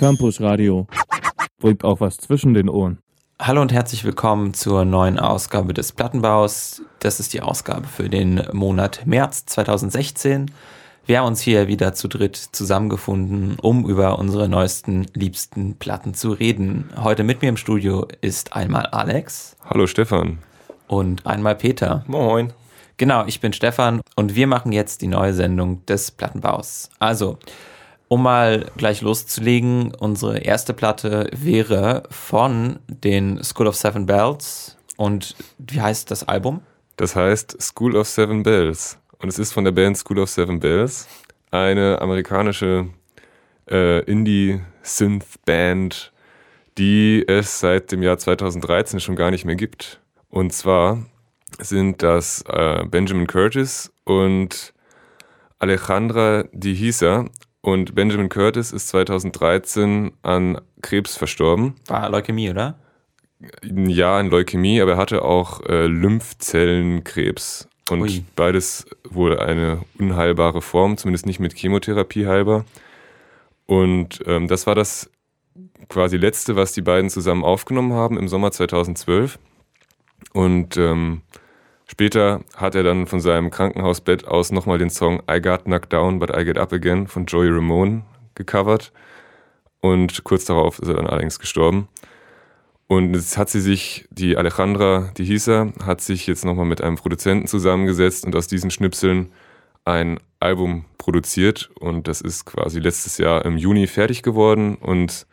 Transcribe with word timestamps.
Campus 0.00 0.40
Radio. 0.40 0.86
Bringt 1.58 1.84
auch 1.84 2.00
was 2.00 2.16
zwischen 2.16 2.54
den 2.54 2.70
Ohren. 2.70 3.00
Hallo 3.38 3.60
und 3.60 3.70
herzlich 3.70 4.02
willkommen 4.02 4.54
zur 4.54 4.86
neuen 4.86 5.18
Ausgabe 5.18 5.74
des 5.74 5.92
Plattenbaus. 5.92 6.80
Das 7.00 7.20
ist 7.20 7.34
die 7.34 7.42
Ausgabe 7.42 7.86
für 7.86 8.08
den 8.08 8.42
Monat 8.54 9.02
März 9.04 9.44
2016. 9.44 10.52
Wir 11.04 11.18
haben 11.18 11.26
uns 11.26 11.42
hier 11.42 11.68
wieder 11.68 11.92
zu 11.92 12.08
dritt 12.08 12.36
zusammengefunden, 12.36 13.58
um 13.60 13.86
über 13.86 14.18
unsere 14.18 14.48
neuesten, 14.48 15.04
liebsten 15.12 15.74
Platten 15.74 16.14
zu 16.14 16.32
reden. 16.32 16.88
Heute 16.96 17.22
mit 17.22 17.42
mir 17.42 17.50
im 17.50 17.58
Studio 17.58 18.08
ist 18.22 18.54
einmal 18.54 18.86
Alex. 18.86 19.58
Hallo 19.68 19.86
Stefan. 19.86 20.38
Und 20.88 21.26
einmal 21.26 21.56
Peter. 21.56 22.04
Moin. 22.06 22.54
Genau, 22.96 23.26
ich 23.26 23.40
bin 23.40 23.52
Stefan 23.52 24.00
und 24.16 24.34
wir 24.34 24.46
machen 24.46 24.72
jetzt 24.72 25.02
die 25.02 25.08
neue 25.08 25.34
Sendung 25.34 25.84
des 25.84 26.10
Plattenbaus. 26.10 26.88
Also, 26.98 27.38
um 28.10 28.24
mal 28.24 28.66
gleich 28.76 29.00
loszulegen, 29.02 29.94
unsere 29.94 30.38
erste 30.38 30.74
Platte 30.74 31.30
wäre 31.32 32.02
von 32.10 32.80
den 32.88 33.44
School 33.44 33.68
of 33.68 33.76
Seven 33.76 34.04
Bells. 34.04 34.76
Und 34.96 35.36
wie 35.58 35.80
heißt 35.80 36.10
das 36.10 36.26
Album? 36.26 36.60
Das 36.96 37.14
heißt 37.14 37.62
School 37.62 37.96
of 37.96 38.08
Seven 38.08 38.42
Bells. 38.42 38.98
Und 39.18 39.28
es 39.28 39.38
ist 39.38 39.52
von 39.52 39.62
der 39.62 39.70
Band 39.70 39.96
School 39.96 40.18
of 40.18 40.28
Seven 40.28 40.58
Bells, 40.58 41.06
eine 41.52 42.00
amerikanische 42.00 42.88
äh, 43.70 44.00
Indie-Synth-Band, 44.00 46.12
die 46.78 47.24
es 47.28 47.60
seit 47.60 47.92
dem 47.92 48.02
Jahr 48.02 48.18
2013 48.18 48.98
schon 48.98 49.14
gar 49.14 49.30
nicht 49.30 49.44
mehr 49.44 49.54
gibt. 49.54 50.00
Und 50.30 50.52
zwar 50.52 51.06
sind 51.60 52.02
das 52.02 52.42
äh, 52.48 52.82
Benjamin 52.86 53.28
Curtis 53.28 53.92
und 54.02 54.74
Alejandra 55.60 56.46
Dihisa, 56.52 57.26
und 57.62 57.94
Benjamin 57.94 58.28
Curtis 58.28 58.72
ist 58.72 58.88
2013 58.88 60.12
an 60.22 60.60
Krebs 60.82 61.16
verstorben. 61.16 61.74
War 61.86 62.08
Leukämie, 62.08 62.50
oder? 62.50 62.78
Ja, 63.62 64.18
an 64.18 64.28
Leukämie, 64.28 64.80
aber 64.80 64.92
er 64.92 64.96
hatte 64.96 65.22
auch 65.22 65.62
äh, 65.66 65.86
Lymphzellenkrebs. 65.86 67.68
Und 67.90 68.02
Ui. 68.02 68.24
beides 68.36 68.86
wohl 69.08 69.38
eine 69.38 69.82
unheilbare 69.98 70.62
Form, 70.62 70.96
zumindest 70.96 71.26
nicht 71.26 71.40
mit 71.40 71.54
Chemotherapie 71.54 72.26
heilbar. 72.26 72.64
Und 73.66 74.20
ähm, 74.26 74.48
das 74.48 74.66
war 74.66 74.74
das 74.74 75.10
quasi 75.88 76.16
letzte, 76.16 76.56
was 76.56 76.72
die 76.72 76.82
beiden 76.82 77.10
zusammen 77.10 77.44
aufgenommen 77.44 77.92
haben 77.92 78.18
im 78.18 78.28
Sommer 78.28 78.52
2012. 78.52 79.38
Und 80.32 80.76
ähm, 80.76 81.22
Später 81.90 82.44
hat 82.54 82.76
er 82.76 82.84
dann 82.84 83.08
von 83.08 83.20
seinem 83.20 83.50
Krankenhausbett 83.50 84.24
aus 84.24 84.52
nochmal 84.52 84.78
den 84.78 84.90
Song 84.90 85.24
I 85.28 85.40
Got 85.40 85.64
Knocked 85.64 85.92
Down, 85.92 86.20
But 86.20 86.30
I 86.30 86.44
Get 86.44 86.56
Up 86.56 86.72
Again 86.72 87.08
von 87.08 87.26
Joey 87.26 87.48
Ramone 87.48 88.04
gecovert. 88.36 88.92
Und 89.80 90.22
kurz 90.22 90.44
darauf 90.44 90.78
ist 90.78 90.86
er 90.86 90.94
dann 90.94 91.08
allerdings 91.08 91.40
gestorben. 91.40 91.88
Und 92.86 93.14
jetzt 93.14 93.36
hat 93.36 93.50
sie 93.50 93.60
sich, 93.60 94.06
die 94.12 94.36
Alejandra, 94.36 95.10
die 95.18 95.24
hieß 95.24 95.48
er, 95.48 95.72
hat 95.84 96.00
sich 96.00 96.28
jetzt 96.28 96.44
nochmal 96.44 96.64
mit 96.64 96.80
einem 96.80 96.94
Produzenten 96.94 97.48
zusammengesetzt 97.48 98.24
und 98.24 98.36
aus 98.36 98.46
diesen 98.46 98.70
Schnipseln 98.70 99.32
ein 99.84 100.20
Album 100.38 100.84
produziert. 100.96 101.70
Und 101.80 102.06
das 102.06 102.20
ist 102.20 102.44
quasi 102.44 102.78
letztes 102.78 103.18
Jahr 103.18 103.44
im 103.44 103.56
Juni 103.56 103.88
fertig 103.88 104.22
geworden 104.22 104.76
und 104.76 105.26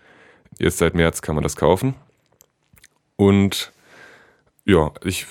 jetzt 0.58 0.80
seit 0.80 0.95
März 0.95 1.21
kann 1.21 1.36
man 1.36 1.44
das 1.44 1.55
kaufen. 1.55 1.94
Und 3.16 3.71
ja, 4.66 4.92
ich 5.03 5.27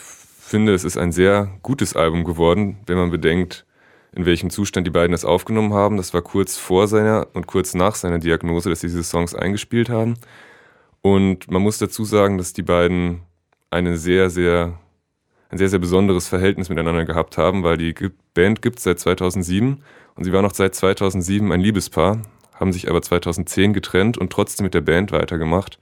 finde, 0.46 0.74
es 0.74 0.84
ist 0.84 0.96
ein 0.96 1.12
sehr 1.12 1.50
gutes 1.62 1.96
Album 1.96 2.24
geworden, 2.24 2.78
wenn 2.86 2.96
man 2.96 3.10
bedenkt, 3.10 3.66
in 4.12 4.26
welchem 4.26 4.48
Zustand 4.48 4.86
die 4.86 4.92
beiden 4.92 5.12
das 5.12 5.24
aufgenommen 5.24 5.74
haben. 5.74 5.96
Das 5.96 6.14
war 6.14 6.22
kurz 6.22 6.56
vor 6.56 6.88
seiner 6.88 7.26
und 7.34 7.46
kurz 7.46 7.74
nach 7.74 7.94
seiner 7.94 8.18
Diagnose, 8.18 8.70
dass 8.70 8.80
sie 8.80 8.86
diese 8.86 9.04
Songs 9.04 9.34
eingespielt 9.34 9.88
haben. 9.90 10.14
Und 11.02 11.50
man 11.50 11.62
muss 11.62 11.78
dazu 11.78 12.04
sagen, 12.04 12.38
dass 12.38 12.52
die 12.52 12.62
beiden 12.62 13.22
eine 13.70 13.98
sehr, 13.98 14.30
sehr, 14.30 14.78
ein 15.50 15.58
sehr, 15.58 15.68
sehr 15.68 15.78
besonderes 15.78 16.28
Verhältnis 16.28 16.68
miteinander 16.68 17.04
gehabt 17.04 17.36
haben, 17.36 17.62
weil 17.62 17.76
die 17.76 17.94
Band 18.34 18.62
gibt 18.62 18.78
es 18.78 18.84
seit 18.84 18.98
2007 18.98 19.82
und 20.14 20.24
sie 20.24 20.32
waren 20.32 20.44
noch 20.44 20.54
seit 20.54 20.74
2007 20.74 21.52
ein 21.52 21.60
Liebespaar, 21.60 22.22
haben 22.54 22.72
sich 22.72 22.88
aber 22.88 23.02
2010 23.02 23.72
getrennt 23.72 24.16
und 24.16 24.32
trotzdem 24.32 24.64
mit 24.64 24.74
der 24.74 24.80
Band 24.80 25.12
weitergemacht. 25.12 25.78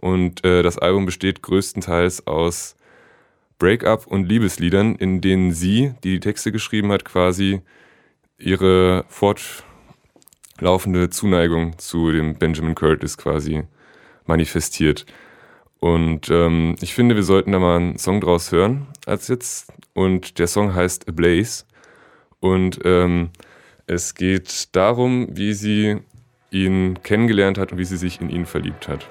Und 0.00 0.44
äh, 0.44 0.62
das 0.62 0.78
Album 0.78 1.06
besteht 1.06 1.42
größtenteils 1.42 2.26
aus 2.26 2.76
Breakup 3.58 4.06
und 4.06 4.28
Liebesliedern, 4.28 4.96
in 4.96 5.20
denen 5.20 5.52
sie, 5.52 5.94
die 6.04 6.12
die 6.12 6.20
Texte 6.20 6.52
geschrieben 6.52 6.92
hat, 6.92 7.04
quasi 7.04 7.62
ihre 8.38 9.04
fortlaufende 9.08 11.10
Zuneigung 11.10 11.78
zu 11.78 12.12
dem 12.12 12.34
Benjamin 12.34 12.74
Curtis 12.74 13.16
quasi 13.16 13.62
manifestiert. 14.26 15.06
Und 15.78 16.30
ähm, 16.30 16.76
ich 16.80 16.94
finde, 16.94 17.14
wir 17.14 17.22
sollten 17.22 17.52
da 17.52 17.58
mal 17.58 17.76
einen 17.76 17.98
Song 17.98 18.20
draus 18.20 18.52
hören 18.52 18.86
als 19.06 19.28
jetzt. 19.28 19.72
Und 19.94 20.38
der 20.38 20.46
Song 20.46 20.74
heißt 20.74 21.08
A 21.08 21.12
Blaze. 21.12 21.64
Und 22.40 22.80
ähm, 22.84 23.30
es 23.86 24.14
geht 24.14 24.74
darum, 24.74 25.28
wie 25.30 25.54
sie 25.54 25.98
ihn 26.50 27.02
kennengelernt 27.02 27.58
hat 27.58 27.72
und 27.72 27.78
wie 27.78 27.84
sie 27.84 27.96
sich 27.96 28.20
in 28.20 28.30
ihn 28.30 28.46
verliebt 28.46 28.88
hat. 28.88 29.08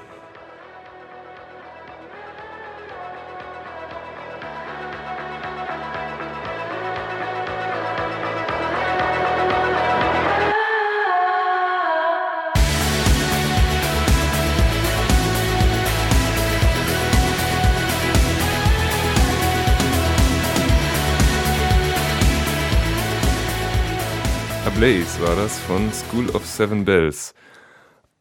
Blaze 24.85 25.19
war 25.19 25.35
das 25.35 25.57
von 25.57 25.91
School 25.91 26.29
of 26.35 26.45
Seven 26.45 26.85
Bells. 26.85 27.33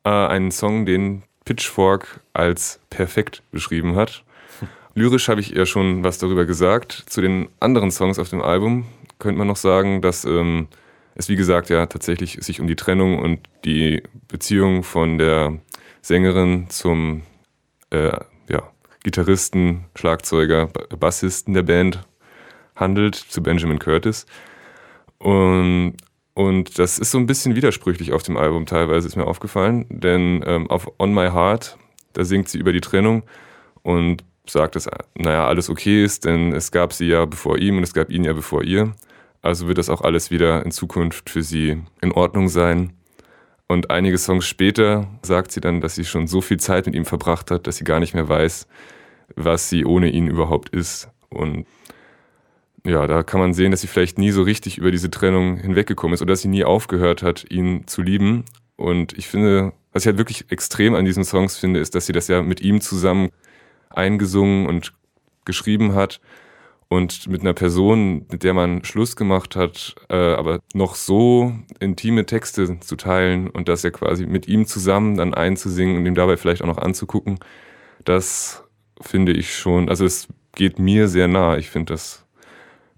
Äh, 0.03 0.09
ein 0.09 0.51
Song, 0.51 0.87
den 0.87 1.23
Pitchfork 1.45 2.21
als 2.33 2.81
perfekt 2.89 3.43
beschrieben 3.53 3.97
hat. 3.97 4.25
Lyrisch 4.95 5.29
habe 5.29 5.43
ich 5.43 5.51
ja 5.51 5.67
schon 5.67 6.05
was 6.05 6.17
darüber 6.17 6.47
gesagt. 6.47 7.05
Zu 7.07 7.21
den 7.21 7.51
anderen 7.61 7.91
Songs 7.91 8.19
auf 8.19 8.31
dem 8.31 8.41
Album 8.41 8.87
könnte 9.19 9.37
man 9.37 9.47
noch 9.47 9.59
sagen, 9.59 10.01
dass 10.01 10.25
ähm, 10.25 10.69
es 11.15 11.29
wie 11.29 11.37
gesagt 11.37 11.69
ja 11.69 11.85
tatsächlich 11.85 12.39
sich 12.41 12.63
um 12.63 12.67
die 12.67 12.77
Trennung 12.77 13.19
und 13.19 13.41
die 13.67 14.03
Beziehung 14.29 14.85
von 14.85 15.19
der 15.19 15.59
Sängerin 16.01 16.71
zum 16.71 17.25
äh, 17.91 18.17
ja, 18.49 18.63
Gitarristen, 19.03 19.85
Schlagzeuger, 19.97 20.69
Bassisten 20.99 21.53
der 21.53 21.65
Band 21.65 22.09
handelt, 22.75 23.17
zu 23.17 23.43
Benjamin 23.43 23.79
Curtis. 23.79 24.25
Und 25.19 25.99
und 26.35 26.79
das 26.81 26.99
ist 26.99 27.13
so 27.13 27.19
ein 27.19 27.27
bisschen 27.27 27.55
widersprüchlich 27.55 28.13
auf 28.13 28.25
dem 28.25 28.37
Album 28.37 28.67
teilweise, 28.67 29.07
ist 29.07 29.17
mir 29.17 29.27
aufgefallen. 29.27 29.87
Denn 29.89 30.45
ähm, 30.47 30.69
auf 30.69 30.91
On 30.99 31.15
My 31.15 31.29
Heart, 31.29 31.79
da 32.13 32.25
singt 32.25 32.49
sie 32.49 32.59
über 32.59 32.73
die 32.73 32.81
Trennung 32.81 33.23
und 33.83 34.25
sagt, 34.47 34.75
dass, 34.75 34.89
naja, 35.15 35.47
alles 35.47 35.71
okay 35.71 36.05
ist, 36.05 36.25
denn 36.25 36.53
es 36.53 36.73
gab 36.73 36.93
sie 36.93 37.07
ja 37.07 37.25
bevor 37.25 37.59
ihm 37.59 37.77
und 37.77 37.85
es 37.85 37.95
gab 37.95 38.11
ihn 38.11 38.25
ja 38.25 38.33
bevor 38.33 38.65
ihr. 38.65 38.95
Also 39.43 39.69
wird 39.69 39.79
das 39.79 39.89
auch 39.89 40.01
alles 40.01 40.31
wieder 40.31 40.65
in 40.65 40.73
Zukunft 40.73 41.31
für 41.31 41.43
sie 41.43 41.83
in 42.01 42.13
Ordnung 42.13 42.49
sein. 42.49 42.95
Und 43.69 43.91
einige 43.91 44.19
Songs 44.19 44.47
später 44.47 45.07
sagt 45.23 45.53
sie 45.53 45.61
dann, 45.61 45.81
dass 45.81 45.95
sie 45.95 46.05
schon 46.05 46.27
so 46.27 46.41
viel 46.41 46.59
Zeit 46.59 46.87
mit 46.87 46.95
ihm 46.95 47.05
verbracht 47.05 47.51
hat, 47.51 47.67
dass 47.67 47.77
sie 47.77 47.85
gar 47.85 48.01
nicht 48.01 48.15
mehr 48.15 48.29
weiß, 48.29 48.67
was 49.37 49.69
sie 49.69 49.85
ohne 49.85 50.11
ihn 50.11 50.27
überhaupt 50.27 50.71
ist. 50.71 51.09
Und 51.31 51.67
ja, 52.87 53.07
da 53.07 53.23
kann 53.23 53.41
man 53.41 53.55
sehen, 53.55 53.71
dass 53.71 53.81
sie 53.81 53.87
vielleicht 53.87 54.19
nie 54.19 54.31
so 54.31 54.43
richtig 54.43 54.79
über 54.79 54.91
diese 54.91 55.11
Trennung 55.11 55.57
hinweggekommen 55.57 56.15
ist 56.15 56.23
oder 56.23 56.33
dass 56.33 56.43
sie 56.43 56.49
nie 56.49 56.65
aufgehört 56.65 57.23
hat, 57.23 57.51
ihn 57.51 57.87
zu 57.87 58.03
lieben. 58.03 58.45
Und 58.77 59.17
ich 59.17 59.29
finde, 59.29 59.73
was 59.93 60.03
ich 60.03 60.07
halt 60.09 60.19
wirklich 60.19 60.51
extrem 60.51 60.95
an 60.95 61.05
diesen 61.05 61.25
Songs 61.25 61.57
finde, 61.57 61.81
ist, 61.81 61.95
dass 61.95 62.07
sie 62.07 62.13
das 62.13 62.29
ja 62.29 62.43
mit 62.43 62.61
ihm 62.61 62.81
zusammen 62.81 63.31
eingesungen 63.91 64.67
und 64.67 64.93
geschrieben 65.45 65.95
hat 65.95 66.21
und 66.89 67.27
mit 67.29 67.41
einer 67.41 67.55
Person, 67.55 68.27
mit 68.31 68.43
der 68.43 68.55
man 68.55 68.85
Schluss 68.85 69.17
gemacht 69.17 69.57
hat, 69.57 69.95
äh, 70.11 70.15
aber 70.17 70.61
noch 70.75 70.95
so 70.95 71.53
intime 71.81 72.27
Texte 72.27 72.81
zu 72.81 72.97
teilen 72.97 73.49
und 73.49 73.69
das 73.69 73.83
ja 73.83 73.91
quasi 73.91 74.27
mit 74.27 74.49
ihm 74.49 74.67
zusammen 74.67 75.17
dann 75.17 75.35
einzusingen 75.35 75.97
und 75.97 76.07
ihm 76.07 76.15
dabei 76.15 76.37
vielleicht 76.37 76.63
auch 76.63 76.67
noch 76.67 76.79
anzugucken, 76.79 77.39
das 78.05 78.65
finde 79.01 79.33
ich 79.33 79.57
schon, 79.57 79.89
also 79.89 80.05
es 80.05 80.29
geht 80.55 80.79
mir 80.79 81.09
sehr 81.09 81.29
nah. 81.29 81.57
Ich 81.57 81.71
finde 81.71 81.95
das 81.95 82.24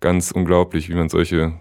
ganz 0.00 0.31
unglaublich, 0.31 0.88
wie 0.88 0.94
man 0.94 1.08
solche, 1.08 1.54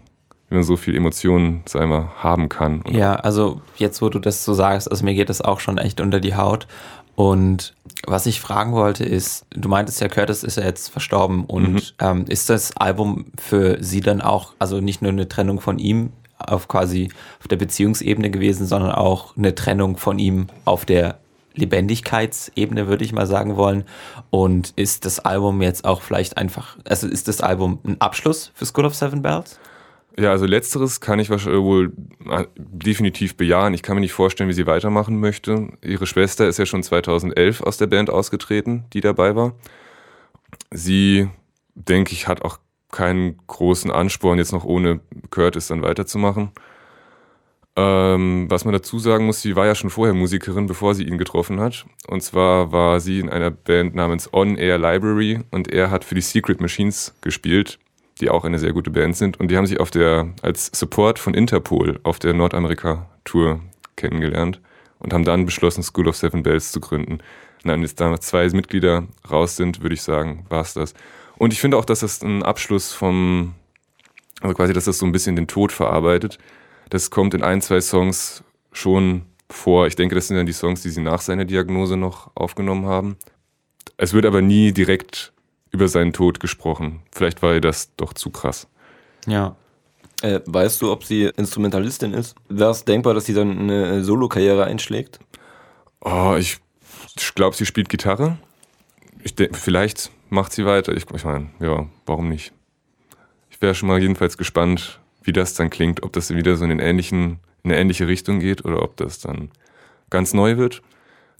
wie 0.50 0.56
man 0.56 0.64
so 0.64 0.78
viel 0.78 0.96
Emotionen, 0.96 1.64
sag 1.66 1.88
mal, 1.88 2.10
haben 2.18 2.50
kann. 2.50 2.84
Ja, 2.90 3.16
also 3.16 3.62
jetzt, 3.78 4.02
wo 4.02 4.10
du 4.10 4.20
das 4.20 4.46
so 4.46 4.54
sagst, 4.54 4.90
also 4.90 5.04
mir 5.06 5.14
geht 5.14 5.30
das 5.30 5.42
auch 5.42 5.60
schon 5.60 5.78
echt 5.78 6.02
unter 6.02 6.20
die 6.20 6.36
Haut. 6.36 6.68
Und 7.16 7.74
was 8.06 8.26
ich 8.26 8.42
fragen 8.42 8.74
wollte 8.74 9.06
ist, 9.06 9.46
du 9.52 9.70
meintest 9.70 10.02
ja, 10.02 10.10
Curtis 10.10 10.44
ist 10.44 10.58
ja 10.58 10.66
jetzt 10.66 10.90
verstorben 10.90 11.46
und 11.46 11.74
mhm. 11.74 11.82
ähm, 12.00 12.26
ist 12.28 12.50
das 12.50 12.76
Album 12.76 13.28
für 13.38 13.78
sie 13.82 14.02
dann 14.02 14.22
auch, 14.22 14.54
also 14.60 14.81
nicht 14.81 15.02
nur 15.02 15.12
eine 15.12 15.30
Trennung 15.30 15.62
von 15.62 15.80
ihm, 15.80 16.12
auf 16.38 16.68
quasi 16.68 17.10
auf 17.40 17.48
der 17.48 17.56
Beziehungsebene 17.56 18.30
gewesen, 18.30 18.68
sondern 18.68 18.92
auch 18.92 19.38
eine 19.38 19.56
Trennung 19.56 19.96
von 19.96 20.20
ihm 20.20 20.48
auf 20.66 20.86
der 20.86 21.20
Lebendigkeitsebene, 21.56 22.88
würde 22.88 23.04
ich 23.04 23.13
mal 23.13 23.28
sagen 23.28 23.56
wollen. 23.56 23.84
Und 24.30 24.74
ist 24.75 25.06
das 25.06 25.19
Album 25.19 25.62
jetzt 25.62 25.86
auch 25.86 26.02
vielleicht 26.02 26.38
einfach, 26.38 26.78
also 26.86 27.07
ist 27.07 27.28
das 27.28 27.42
Album 27.42 27.80
ein 27.86 28.00
Abschluss 28.00 28.52
für 28.54 28.66
School 28.66 28.86
of 28.86 28.96
Seven 28.96 29.22
Bells? 29.22 29.60
Ja, 30.18 30.31
also 30.31 30.46
letzteres 30.46 31.02
kann 31.02 31.19
ich 31.19 31.30
wohl 31.30 31.92
äh, 32.30 32.46
definitiv 32.56 33.36
bejahen. 33.36 33.74
Ich 33.74 33.84
kann 33.84 33.96
mir 33.96 34.02
nicht 34.02 34.13
vorstellen, 34.13 34.50
wie 34.50 34.54
sie 34.54 34.66
weitermachen 34.66 35.19
möchte. 35.19 35.69
Ihre 35.84 36.07
Schwester 36.07 36.48
ist 36.48 36.57
ja 36.57 36.66
schon 36.66 36.84
2011 36.84 37.62
aus 37.62 37.78
der 37.78 37.88
Band 37.88 38.10
ausgetreten, 38.10 38.86
die 38.94 39.02
dabei 39.02 39.36
war. 39.36 39.56
Sie, 40.72 41.30
denke 41.74 42.13
ich, 42.13 42.30
hat 42.30 42.44
auch 42.44 42.60
keinen 42.92 43.38
großen 43.48 43.92
Ansporn, 43.92 44.38
jetzt 44.38 44.54
noch 44.54 44.63
ohne 44.63 45.02
Curtis 45.31 45.68
dann 45.68 45.81
weiterzumachen. 45.81 46.52
Ähm, 47.77 48.45
was 48.50 48.63
man 48.63 48.74
dazu 48.74 49.00
sagen 49.00 49.25
muss, 49.25 49.42
sie 49.42 49.57
war 49.57 49.66
ja 49.66 49.75
schon 49.75 49.89
vorher 49.89 50.13
Musikerin, 50.13 50.66
bevor 50.66 50.95
sie 50.95 51.04
ihn 51.04 51.18
getroffen 51.18 51.60
hat. 51.60 51.86
Und 52.07 52.22
zwar 52.22 52.72
war 52.72 53.01
sie 53.01 53.19
in 53.19 53.30
einer 53.30 53.51
Band 53.51 53.95
namens 53.95 54.33
On 54.33 54.56
Air 54.56 54.77
Library 54.77 55.42
und 55.51 55.68
er 55.68 55.92
hat 55.92 56.06
für 56.06 56.16
die 56.16 56.22
Secret 56.22 56.62
Machines 56.62 57.13
gespielt, 57.19 57.77
die 58.22 58.30
auch 58.30 58.45
eine 58.45 58.60
sehr 58.60 58.72
gute 58.72 58.92
Band 58.92 59.18
sind. 59.18 59.39
Und 59.42 59.51
die 59.51 59.57
haben 59.57 59.66
sich 59.66 59.81
auf 59.81 59.92
der, 59.92 60.30
als 60.42 60.68
Support 60.74 61.19
von 61.19 61.33
Interpol 61.33 62.00
auf 62.04 62.18
der 62.18 62.33
Nordamerika-Tour 62.33 63.60
kennengelernt 63.98 64.62
und 65.00 65.13
haben 65.13 65.25
dann 65.25 65.45
beschlossen, 65.45 65.83
School 65.83 66.07
of 66.07 66.16
Seven 66.16 66.44
Bells 66.44 66.71
zu 66.71 66.80
gründen. 66.80 67.16
Und 67.16 67.69
dann 67.69 67.81
jetzt 67.81 68.00
da 68.00 68.18
zwei 68.21 68.48
Mitglieder 68.50 69.06
raus 69.30 69.57
sind, 69.57 69.81
würde 69.81 69.95
ich 69.95 70.01
sagen, 70.01 70.45
war 70.48 70.62
es 70.62 70.74
das. 70.75 70.94
Und 71.38 71.51
ich 71.51 71.60
finde 71.60 71.75
auch, 71.75 71.83
dass 71.83 72.00
das 72.00 72.21
ein 72.21 72.42
Abschluss 72.42 72.94
vom, 72.94 73.54
also 74.39 74.56
quasi, 74.56 74.71
dass 74.71 74.86
das 74.86 74.98
so 74.98 75.06
ein 75.06 75.12
bisschen 75.12 75.36
den 75.36 75.48
Tod 75.48 75.74
verarbeitet 75.74 76.39
das 76.90 77.10
kommt 77.10 77.34
in 77.34 77.44
ein, 77.44 77.62
zwei 77.62 77.82
Songs 77.82 78.44
schon 78.72 79.24
vor. 79.50 79.88
Ich 79.88 79.96
denke, 79.96 80.16
das 80.16 80.28
sind 80.28 80.38
dann 80.38 80.46
die 80.46 80.54
Songs, 80.54 80.82
die 80.82 80.90
sie 80.90 81.02
nach 81.02 81.22
seiner 81.22 81.46
Diagnose 81.46 81.98
noch 81.98 82.32
aufgenommen 82.36 82.86
haben. 82.86 83.18
Es 83.98 84.14
wird 84.14 84.26
aber 84.26 84.42
nie 84.42 84.72
direkt 84.72 85.34
über 85.72 85.88
seinen 85.88 86.14
Tod 86.14 86.40
gesprochen. 86.40 87.02
Vielleicht 87.12 87.42
war 87.42 87.54
ihr 87.54 87.62
das 87.62 87.96
doch 87.96 88.14
zu 88.14 88.30
krass. 88.30 88.68
Ja. 89.28 89.56
Äh, 90.22 90.40
weißt 90.46 90.82
du, 90.82 90.92
ob 90.92 91.04
sie 91.04 91.26
Instrumentalistin 91.36 92.14
ist? 92.14 92.36
Wäre 92.48 92.72
es 92.72 92.86
denkbar, 92.86 93.14
dass 93.14 93.26
sie 93.26 93.34
dann 93.34 93.60
eine 93.60 94.04
Solo-Karriere 94.04 94.64
einschlägt? 94.66 95.20
Oh, 96.02 96.36
ich, 96.38 96.58
ich 97.18 97.36
glaube, 97.36 97.56
sie 97.56 97.66
spielt 97.66 97.90
Gitarre. 97.90 98.38
Ich 99.24 99.36
denk, 99.36 99.58
vielleicht 99.58 100.12
macht 100.30 100.54
sie 100.54 100.66
weiter. 100.66 100.94
Ich, 100.94 101.06
ich 101.14 101.26
meine, 101.26 101.50
ja, 101.60 101.88
warum 102.06 102.30
nicht? 102.30 102.54
Ich 103.50 103.62
wäre 103.62 103.76
schon 103.76 103.88
mal 103.88 104.02
jedenfalls 104.02 104.38
gespannt, 104.38 105.00
wie 105.25 105.33
das 105.33 105.54
dann 105.54 105.69
klingt, 105.69 106.04
ob 106.04 106.13
das 106.13 106.33
wieder 106.33 106.56
so 106.56 106.63
in, 106.63 106.69
den 106.69 106.80
ähnlichen, 106.80 107.39
in 107.63 107.72
eine 107.72 107.80
ähnliche 107.80 108.07
Richtung 108.07 108.39
geht 108.39 108.63
oder 108.66 108.81
ob 108.81 108.98
das 108.98 109.19
dann 109.19 109.50
ganz 110.10 110.33
neu 110.33 110.57
wird, 110.57 110.81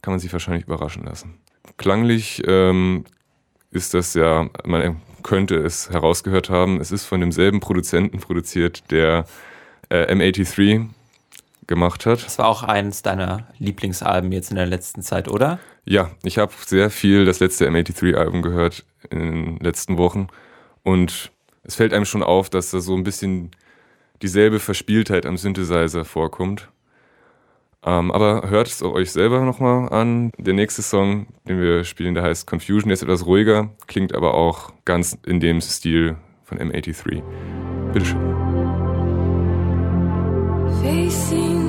kann 0.02 0.12
man 0.12 0.20
sich 0.20 0.34
wahrscheinlich 0.34 0.66
überraschen 0.66 1.06
lassen. 1.06 1.38
Klanglich 1.78 2.44
ähm, 2.46 3.06
ist 3.72 3.94
das 3.94 4.14
ja, 4.14 4.50
man 4.66 5.02
könnte 5.24 5.56
es 5.56 5.90
herausgehört 5.90 6.50
haben, 6.50 6.80
es 6.80 6.92
ist 6.92 7.06
von 7.06 7.20
demselben 7.20 7.60
Produzenten 7.60 8.20
produziert, 8.20 8.92
der 8.92 9.26
äh, 9.90 10.14
M83 10.14 10.88
gemacht 11.68 12.06
hat. 12.06 12.24
Das 12.24 12.38
war 12.38 12.48
auch 12.48 12.64
eines 12.64 13.02
deiner 13.02 13.48
Lieblingsalben 13.58 14.32
jetzt 14.32 14.52
in 14.52 14.56
der 14.56 14.68
letzten 14.68 15.02
Zeit, 15.02 15.28
oder? 15.28 15.60
Ja, 15.84 16.12
ich 16.24 16.38
habe 16.38 16.54
sehr 16.66 16.90
viel 16.90 17.26
das 17.26 17.40
letzte 17.40 17.68
M83-Album 17.68 18.42
gehört 18.42 18.86
in 19.10 19.20
den 19.20 19.58
letzten 19.58 19.98
Wochen 19.98 20.28
und 20.84 21.32
es 21.64 21.76
fällt 21.76 21.94
einem 21.94 22.06
schon 22.06 22.24
auf, 22.24 22.50
dass 22.50 22.72
da 22.72 22.80
so 22.80 22.96
ein 22.96 23.04
bisschen 23.04 23.52
dieselbe 24.22 24.60
Verspieltheit 24.60 25.26
am 25.26 25.38
Synthesizer 25.38 26.06
vorkommt. 26.06 26.70
Ähm, 27.86 28.12
aber 28.12 28.50
hört 28.50 28.68
es 28.68 28.82
euch 28.82 29.12
selber 29.12 29.42
nochmal 29.42 29.90
an. 29.90 30.32
Der 30.38 30.54
nächste 30.54 30.82
Song, 30.82 31.28
den 31.48 31.62
wir 31.62 31.84
spielen, 31.84 32.16
der 32.16 32.24
heißt 32.24 32.48
Confusion, 32.48 32.90
der 32.90 32.94
ist 32.94 33.04
etwas 33.04 33.26
ruhiger, 33.26 33.70
klingt 33.86 34.16
aber 34.16 34.34
auch 34.34 34.74
ganz 34.86 35.18
in 35.26 35.40
dem 35.40 35.62
Stil 35.62 36.16
von 36.44 36.58
M83. 36.58 37.22
Bitteschön. 37.94 38.20
Facing 40.82 41.65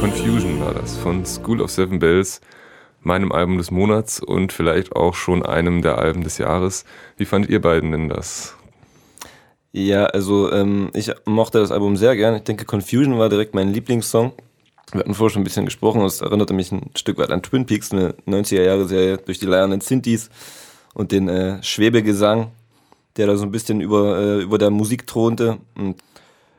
von 0.00 1.26
School 1.26 1.60
of 1.60 1.70
Seven 1.70 1.98
Bells, 1.98 2.40
meinem 3.02 3.32
Album 3.32 3.58
des 3.58 3.70
Monats 3.70 4.18
und 4.18 4.50
vielleicht 4.50 4.96
auch 4.96 5.14
schon 5.14 5.44
einem 5.44 5.82
der 5.82 5.98
Alben 5.98 6.24
des 6.24 6.38
Jahres. 6.38 6.86
Wie 7.18 7.26
fandet 7.26 7.50
ihr 7.50 7.60
beiden 7.60 7.92
denn 7.92 8.08
das? 8.08 8.56
Ja, 9.72 10.06
also 10.06 10.50
ähm, 10.52 10.88
ich 10.94 11.12
mochte 11.26 11.58
das 11.58 11.70
Album 11.70 11.98
sehr 11.98 12.16
gern. 12.16 12.36
Ich 12.36 12.44
denke, 12.44 12.64
Confusion 12.64 13.18
war 13.18 13.28
direkt 13.28 13.54
mein 13.54 13.74
Lieblingssong. 13.74 14.32
Wir 14.92 15.00
hatten 15.00 15.14
vorher 15.14 15.34
schon 15.34 15.42
ein 15.42 15.44
bisschen 15.44 15.66
gesprochen, 15.66 16.00
es 16.02 16.22
erinnerte 16.22 16.54
mich 16.54 16.72
ein 16.72 16.90
Stück 16.96 17.18
weit 17.18 17.30
an 17.30 17.42
Twin 17.42 17.66
Peaks, 17.66 17.92
eine 17.92 18.14
90er-Jahre-Serie 18.26 19.18
durch 19.18 19.38
die 19.38 19.46
leiernden 19.46 19.82
Synthes 19.82 20.30
und 20.94 21.12
den 21.12 21.28
äh, 21.28 21.62
Schwebegesang, 21.62 22.52
der 23.16 23.26
da 23.26 23.36
so 23.36 23.44
ein 23.44 23.52
bisschen 23.52 23.82
über, 23.82 24.18
äh, 24.18 24.40
über 24.40 24.56
der 24.56 24.70
Musik 24.70 25.06
thronte. 25.06 25.58
Und 25.76 25.96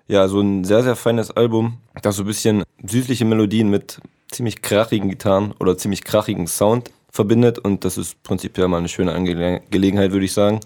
ja, 0.08 0.28
so 0.28 0.42
ein 0.42 0.64
sehr, 0.64 0.84
sehr 0.84 0.96
feines 0.96 1.32
Album, 1.32 1.78
das 2.02 2.16
so 2.16 2.24
ein 2.24 2.28
bisschen 2.28 2.64
süßliche 2.84 3.26
Melodien 3.26 3.70
mit 3.70 4.00
ziemlich 4.32 4.62
krachigen 4.62 5.10
Gitarren 5.10 5.54
oder 5.60 5.78
ziemlich 5.78 6.04
krachigen 6.04 6.48
Sound 6.48 6.92
verbindet 7.12 7.60
und 7.60 7.84
das 7.84 7.98
ist 7.98 8.22
prinzipiell 8.24 8.68
mal 8.68 8.78
eine 8.78 8.88
schöne 8.88 9.14
Angelegenheit, 9.14 10.12
würde 10.12 10.26
ich 10.26 10.34
sagen. 10.34 10.62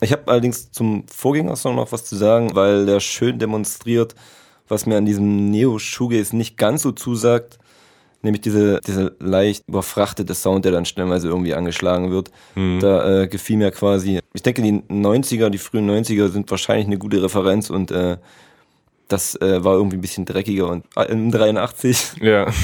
Ich 0.00 0.12
habe 0.12 0.22
allerdings 0.26 0.70
zum 0.70 1.06
Vorgängersong 1.08 1.76
noch 1.76 1.92
was 1.92 2.04
zu 2.04 2.16
sagen, 2.16 2.54
weil 2.54 2.86
der 2.86 3.00
schön 3.00 3.38
demonstriert, 3.38 4.14
was 4.68 4.86
mir 4.86 4.96
an 4.96 5.06
diesem 5.06 5.50
Neo-Shoegaze 5.50 6.36
nicht 6.36 6.56
ganz 6.56 6.82
so 6.82 6.92
zusagt, 6.92 7.58
nämlich 8.24 8.40
diese, 8.40 8.80
diese 8.86 9.14
leicht 9.20 9.68
überfrachtete 9.68 10.34
Sound, 10.34 10.64
der 10.64 10.72
dann 10.72 10.84
stellenweise 10.84 11.28
irgendwie 11.28 11.54
angeschlagen 11.54 12.10
wird. 12.10 12.30
Mhm. 12.54 12.80
Da 12.80 13.22
äh, 13.22 13.28
gefiel 13.28 13.56
mir 13.56 13.70
quasi, 13.70 14.20
ich 14.32 14.42
denke, 14.42 14.62
die 14.62 14.72
90er, 14.72 15.50
die 15.50 15.58
frühen 15.58 15.88
90er 15.88 16.28
sind 16.28 16.50
wahrscheinlich 16.50 16.86
eine 16.86 16.98
gute 16.98 17.22
Referenz 17.22 17.70
und 17.70 17.90
äh, 17.90 18.16
das 19.08 19.36
äh, 19.36 19.62
war 19.62 19.74
irgendwie 19.74 19.98
ein 19.98 20.00
bisschen 20.00 20.24
dreckiger 20.24 20.68
und 20.68 20.84
äh, 20.96 21.04
im 21.04 21.30
83. 21.30 22.14
Ja. 22.20 22.46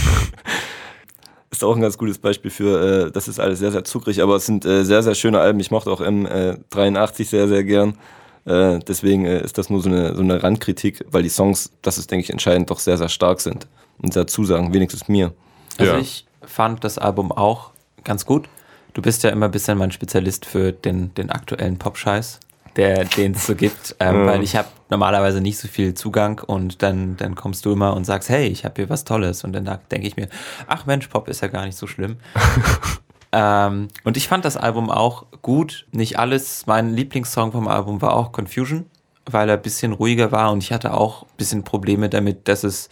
ist 1.50 1.64
auch 1.64 1.76
ein 1.76 1.82
ganz 1.82 1.98
gutes 1.98 2.18
Beispiel 2.18 2.50
für, 2.50 3.06
äh, 3.06 3.10
das 3.10 3.28
ist 3.28 3.38
alles 3.38 3.58
sehr, 3.58 3.72
sehr 3.72 3.84
zuckrig, 3.84 4.22
aber 4.22 4.36
es 4.36 4.46
sind 4.46 4.64
äh, 4.64 4.84
sehr, 4.84 5.02
sehr 5.02 5.14
schöne 5.14 5.40
Alben. 5.40 5.60
Ich 5.60 5.70
mochte 5.70 5.90
auch 5.90 6.00
M83 6.00 7.24
sehr, 7.24 7.48
sehr 7.48 7.64
gern. 7.64 7.98
Äh, 8.46 8.78
deswegen 8.80 9.26
äh, 9.26 9.42
ist 9.42 9.58
das 9.58 9.68
nur 9.68 9.82
so 9.82 9.90
eine, 9.90 10.14
so 10.14 10.22
eine 10.22 10.42
Randkritik, 10.42 11.04
weil 11.10 11.22
die 11.22 11.28
Songs, 11.28 11.72
das 11.82 11.98
ist, 11.98 12.10
denke 12.10 12.24
ich, 12.24 12.30
entscheidend, 12.30 12.70
doch 12.70 12.78
sehr, 12.78 12.96
sehr 12.96 13.08
stark 13.08 13.40
sind 13.40 13.66
und 13.98 14.14
sehr 14.14 14.26
zusagen, 14.26 14.72
wenigstens 14.72 15.08
mir. 15.08 15.32
Also 15.80 15.92
ja. 15.92 15.98
ich 15.98 16.26
fand 16.42 16.84
das 16.84 16.98
Album 16.98 17.32
auch 17.32 17.70
ganz 18.04 18.26
gut. 18.26 18.48
Du 18.92 19.02
bist 19.02 19.22
ja 19.22 19.30
immer 19.30 19.46
ein 19.46 19.52
bisschen 19.52 19.78
mein 19.78 19.92
Spezialist 19.92 20.46
für 20.46 20.72
den, 20.72 21.14
den 21.14 21.30
aktuellen 21.30 21.78
Pop-Scheiß 21.78 22.40
den 22.76 23.32
es 23.32 23.46
so 23.46 23.54
gibt, 23.54 23.96
ähm, 24.00 24.20
ja. 24.20 24.26
weil 24.26 24.42
ich 24.42 24.56
habe 24.56 24.68
normalerweise 24.90 25.40
nicht 25.40 25.58
so 25.58 25.68
viel 25.68 25.94
Zugang 25.94 26.40
und 26.40 26.82
dann, 26.82 27.16
dann 27.16 27.34
kommst 27.34 27.64
du 27.64 27.72
immer 27.72 27.94
und 27.94 28.04
sagst, 28.04 28.28
hey, 28.28 28.46
ich 28.46 28.64
habe 28.64 28.74
hier 28.76 28.88
was 28.88 29.04
Tolles 29.04 29.44
und 29.44 29.52
dann 29.52 29.64
denke 29.90 30.06
ich 30.06 30.16
mir, 30.16 30.28
ach 30.66 30.86
Mensch, 30.86 31.08
Pop 31.08 31.28
ist 31.28 31.42
ja 31.42 31.48
gar 31.48 31.66
nicht 31.66 31.76
so 31.76 31.86
schlimm. 31.86 32.16
ähm, 33.32 33.88
und 34.04 34.16
ich 34.16 34.28
fand 34.28 34.44
das 34.44 34.56
Album 34.56 34.90
auch 34.90 35.26
gut, 35.42 35.86
nicht 35.92 36.18
alles. 36.18 36.66
Mein 36.66 36.94
Lieblingssong 36.94 37.52
vom 37.52 37.68
Album 37.68 38.02
war 38.02 38.14
auch 38.14 38.32
Confusion, 38.32 38.86
weil 39.26 39.48
er 39.48 39.56
ein 39.56 39.62
bisschen 39.62 39.92
ruhiger 39.92 40.32
war 40.32 40.52
und 40.52 40.62
ich 40.62 40.72
hatte 40.72 40.94
auch 40.94 41.22
ein 41.22 41.36
bisschen 41.36 41.64
Probleme 41.64 42.08
damit, 42.08 42.48
dass 42.48 42.64
es 42.64 42.88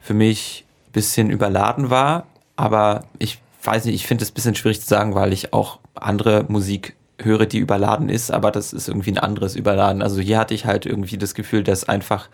für 0.00 0.14
mich 0.14 0.64
bisschen 0.98 1.30
überladen 1.30 1.90
war, 1.90 2.26
aber 2.56 3.04
ich 3.20 3.38
weiß 3.62 3.84
nicht, 3.84 3.94
ich 3.94 4.06
finde 4.08 4.24
es 4.24 4.32
ein 4.32 4.34
bisschen 4.34 4.56
schwierig 4.56 4.80
zu 4.80 4.88
sagen, 4.88 5.14
weil 5.14 5.32
ich 5.32 5.52
auch 5.52 5.78
andere 5.94 6.44
Musik 6.48 6.96
höre, 7.22 7.46
die 7.46 7.58
überladen 7.58 8.08
ist, 8.08 8.32
aber 8.32 8.50
das 8.50 8.72
ist 8.72 8.88
irgendwie 8.88 9.12
ein 9.12 9.18
anderes 9.18 9.54
Überladen. 9.54 10.02
Also 10.02 10.20
hier 10.20 10.38
hatte 10.38 10.54
ich 10.54 10.66
halt 10.66 10.86
irgendwie 10.86 11.18
das 11.18 11.34
Gefühl, 11.34 11.62
dass 11.62 11.88
einfach 11.88 12.28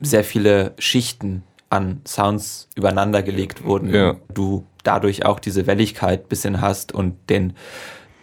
sehr 0.00 0.22
viele 0.22 0.74
Schichten 0.78 1.42
an 1.70 2.02
Sounds 2.06 2.68
übereinander 2.76 3.24
gelegt 3.24 3.64
wurden. 3.64 3.92
Ja. 3.92 4.14
Du 4.32 4.64
dadurch 4.84 5.26
auch 5.26 5.40
diese 5.40 5.66
Welligkeit 5.66 6.28
bisschen 6.28 6.60
hast 6.60 6.92
und 6.92 7.16
den, 7.30 7.54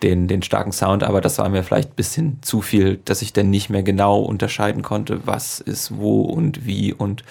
den, 0.03 0.29
den 0.29 0.41
starken 0.41 0.71
Sound, 0.71 1.03
aber 1.03 1.19
das 1.19 1.37
war 1.37 1.49
mir 1.49 1.63
vielleicht 1.63 1.89
ein 1.89 1.95
bisschen 1.95 2.39
zu 2.41 2.61
viel, 2.61 3.01
dass 3.03 3.21
ich 3.21 3.33
dann 3.33 3.49
nicht 3.49 3.69
mehr 3.69 3.83
genau 3.83 4.21
unterscheiden 4.21 4.83
konnte, 4.83 5.27
was 5.27 5.59
ist 5.59 5.97
wo 5.97 6.21
und 6.21 6.65
wie 6.65 6.93
und 6.93 7.25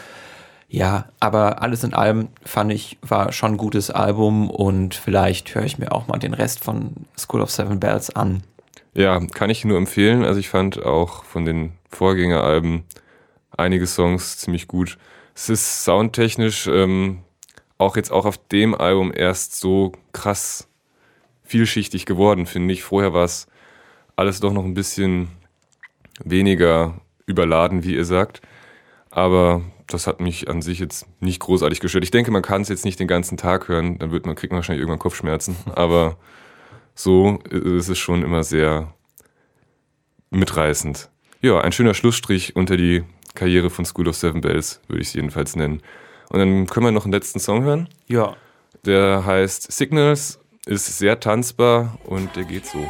Ja, 0.73 1.09
aber 1.19 1.62
alles 1.62 1.83
in 1.83 1.95
allem 1.95 2.29
fand 2.45 2.73
ich, 2.73 2.97
war 3.03 3.33
schon 3.33 3.55
ein 3.55 3.57
gutes 3.57 3.91
Album 3.91 4.49
und 4.49 4.95
vielleicht 4.95 5.53
höre 5.53 5.65
ich 5.65 5.79
mir 5.79 5.91
auch 5.91 6.07
mal 6.07 6.19
den 6.19 6.33
Rest 6.33 6.62
von 6.62 6.93
School 7.19 7.41
of 7.41 7.50
Seven 7.50 7.81
Bells 7.81 8.15
an. 8.15 8.45
Ja, 8.95 9.19
kann 9.19 9.50
ich 9.50 9.65
nur 9.65 9.77
empfehlen. 9.77 10.25
Also 10.25 10.39
ich 10.39 10.49
fand 10.49 10.81
auch 10.81 11.25
von 11.25 11.45
den 11.45 11.73
Vorgängeralben 11.91 12.85
einige 13.57 13.89
Songs 13.89 14.39
ziemlich 14.39 14.69
gut. 14.69 14.97
Es 15.35 15.49
ist 15.49 15.85
soundtechnisch 15.85 16.69
ähm, 16.69 17.25
auch 17.77 17.97
jetzt 17.97 18.12
auch 18.12 18.25
auf 18.25 18.39
dem 18.39 18.75
Album 18.75 19.12
erst 19.12 19.59
so 19.59 19.91
krass 20.12 20.69
vielschichtig 21.43 22.07
geworden, 22.07 22.47
finde 22.47 22.73
ich. 22.75 22.85
Vorher 22.85 23.12
war 23.12 23.25
es 23.25 23.49
alles 24.15 24.39
doch 24.39 24.53
noch 24.53 24.65
ein 24.65 24.75
bisschen 24.75 25.31
weniger 26.23 27.00
überladen, 27.27 27.83
wie 27.83 27.97
ihr 27.97 28.05
sagt. 28.05 28.41
Aber 29.11 29.62
das 29.92 30.06
hat 30.06 30.20
mich 30.20 30.49
an 30.49 30.62
sich 30.62 30.78
jetzt 30.78 31.06
nicht 31.20 31.40
großartig 31.40 31.80
gestört. 31.80 32.04
Ich 32.04 32.11
denke, 32.11 32.30
man 32.30 32.42
kann 32.42 32.62
es 32.62 32.68
jetzt 32.68 32.85
nicht 32.85 33.00
den 33.00 33.09
ganzen 33.09 33.37
Tag 33.37 33.68
hören, 33.68 33.99
dann 33.99 34.11
wird 34.11 34.26
man, 34.26 34.37
kriegt 34.37 34.52
man 34.52 34.59
wahrscheinlich 34.59 34.80
irgendwann 34.80 34.99
Kopfschmerzen. 34.99 35.56
Aber 35.75 36.16
so 36.94 37.38
ist 37.50 37.88
es 37.88 37.99
schon 37.99 38.23
immer 38.23 38.44
sehr 38.44 38.94
mitreißend. 40.30 41.11
Ja, 41.42 41.61
ein 41.61 41.73
schöner 41.73 41.94
Schlussstrich 41.94 42.56
unter 42.56 42.76
die 42.76 43.02
Karriere 43.35 43.70
von 43.70 43.85
School 43.85 44.09
of 44.09 44.16
Seven 44.16 44.40
Bells, 44.40 44.80
würde 44.88 45.02
ich 45.02 45.09
es 45.09 45.14
jedenfalls 45.14 45.56
nennen. 45.56 45.82
Und 46.28 46.38
dann 46.38 46.66
können 46.66 46.87
wir 46.87 46.92
noch 46.92 47.04
einen 47.04 47.12
letzten 47.12 47.40
Song 47.40 47.62
hören. 47.62 47.88
Ja. 48.06 48.37
Der 48.85 49.25
heißt 49.25 49.73
Signals, 49.73 50.38
ist 50.66 50.99
sehr 50.99 51.18
tanzbar 51.20 51.99
und 52.04 52.35
der 52.37 52.44
geht 52.44 52.66
so. 52.66 52.87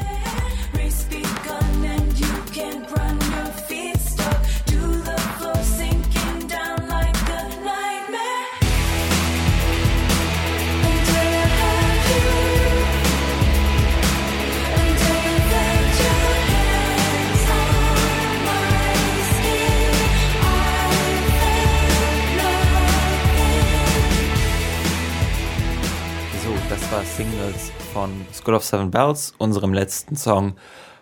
Von 27.92 28.24
School 28.32 28.54
of 28.54 28.64
Seven 28.64 28.90
Bells, 28.90 29.34
unserem 29.38 29.72
letzten 29.72 30.16
Song 30.16 30.54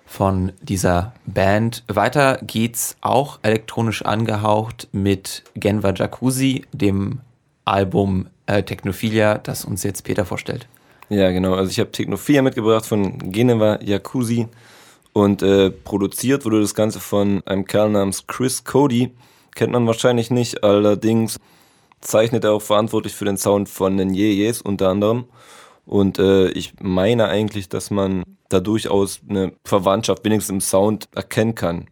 von 0.07 0.53
dieser 0.63 1.13
Band. 1.27 1.85
Weiter 1.87 2.39
geht's 2.43 2.97
auch 3.01 3.39
elektronisch 3.43 4.03
angehaucht 4.03 4.89
mit 4.93 5.45
Genva 5.55 5.93
Jacuzzi, 5.93 6.65
dem 6.73 7.21
Album 7.65 8.29
äh, 8.47 8.63
Technophilia, 8.63 9.39
das 9.39 9.65
uns 9.65 9.83
jetzt 9.83 10.03
Peter 10.05 10.25
vorstellt. 10.25 10.67
Ja, 11.11 11.31
genau. 11.31 11.55
Also 11.55 11.71
ich 11.71 11.79
habe 11.79 11.93
Technophilia 11.93 12.43
mitgebracht 12.43 12.87
von 12.87 13.33
Geneva 13.33 13.79
Jacuzzi 13.83 14.49
und 15.13 15.43
äh, 15.43 15.71
produziert 15.71 16.45
wurde 16.45 16.61
das 16.61 16.75
Ganze 16.75 17.01
von 17.01 17.43
einem 17.47 17.67
Kerl 17.67 17.91
namens 17.91 18.27
Chris 18.27 18.65
Cody. 18.65 19.13
Kennt 19.55 19.73
man 19.73 19.87
wahrscheinlich 19.87 20.31
nicht, 20.31 20.65
allerdings 20.65 21.39
zeichnet 22.01 22.45
er 22.45 22.53
auch 22.53 22.63
verantwortlich 22.63 23.15
für 23.15 23.25
den 23.25 23.37
Sound 23.37 23.69
von 23.69 23.97
den 23.97 24.15
Yeyes 24.15 24.63
unter 24.63 24.89
anderem. 24.89 25.25
Und 25.89 26.19
äh, 26.19 26.51
ich 26.51 26.75
meine 26.81 27.29
eigentlich, 27.29 27.71
dass 27.71 27.91
man 27.91 28.23
da 28.51 28.61
durchaus 28.61 29.21
eine 29.29 29.53
Verwandtschaft 29.65 30.23
wenigstens 30.25 30.51
im 30.51 30.61
Sound 30.61 31.09
erkennen 31.15 31.55
kann. 31.55 31.87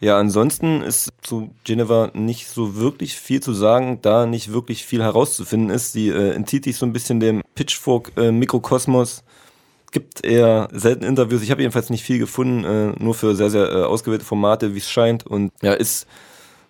Ja, 0.00 0.18
ansonsten 0.18 0.80
ist 0.80 1.10
zu 1.22 1.50
Geneva 1.64 2.10
nicht 2.14 2.48
so 2.48 2.76
wirklich 2.76 3.16
viel 3.16 3.40
zu 3.40 3.52
sagen, 3.52 3.98
da 4.02 4.26
nicht 4.26 4.52
wirklich 4.52 4.84
viel 4.84 5.02
herauszufinden 5.02 5.70
ist. 5.70 5.92
Sie 5.92 6.08
äh, 6.08 6.34
entzieht 6.34 6.64
sich 6.64 6.76
so 6.76 6.86
ein 6.86 6.92
bisschen 6.92 7.18
dem 7.18 7.42
Pitchfork-Mikrokosmos. 7.56 9.24
Gibt 9.90 10.24
eher 10.24 10.68
selten 10.72 11.04
Interviews. 11.04 11.42
Ich 11.42 11.50
habe 11.50 11.62
jedenfalls 11.62 11.90
nicht 11.90 12.04
viel 12.04 12.18
gefunden, 12.18 12.64
äh, 12.64 13.02
nur 13.02 13.14
für 13.14 13.34
sehr, 13.34 13.50
sehr 13.50 13.72
äh, 13.72 13.82
ausgewählte 13.82 14.24
Formate, 14.24 14.74
wie 14.74 14.78
es 14.78 14.90
scheint. 14.90 15.26
Und 15.26 15.52
ja, 15.62 15.72
ist 15.72 16.06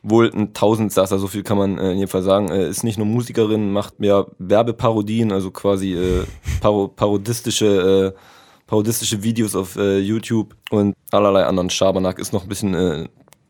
wohl 0.04 0.30
ein 0.32 0.52
Tausendsasser, 0.52 1.18
so 1.18 1.26
viel 1.26 1.42
kann 1.42 1.58
man 1.58 1.78
äh, 1.78 1.92
in 1.92 1.99
jedem 1.99 2.11
Fall 2.11 2.23
sagen. 2.23 2.50
Äh, 2.50 2.68
ist 2.68 2.84
nicht 2.84 2.99
nur 2.99 3.06
Musikerin, 3.06 3.73
macht 3.73 3.99
mehr 3.99 4.26
Werbeparodien, 4.38 5.32
also 5.32 5.50
quasi 5.50 5.94
äh, 5.94 6.25
paro 6.61 6.88
parodistische, 6.88 8.14
äh, 8.14 8.20
parodistische 8.66 9.23
Videos 9.23 9.56
auf 9.56 9.76
äh, 9.76 9.99
YouTube 9.99 10.54
und 10.70 10.94
allerlei 11.11 11.44
anderen 11.44 11.70
Schabernack. 11.70 12.18
Ist 12.18 12.32
noch 12.32 12.42
ein 12.42 12.49
bisschen 12.49 12.75
äh, 12.75 13.08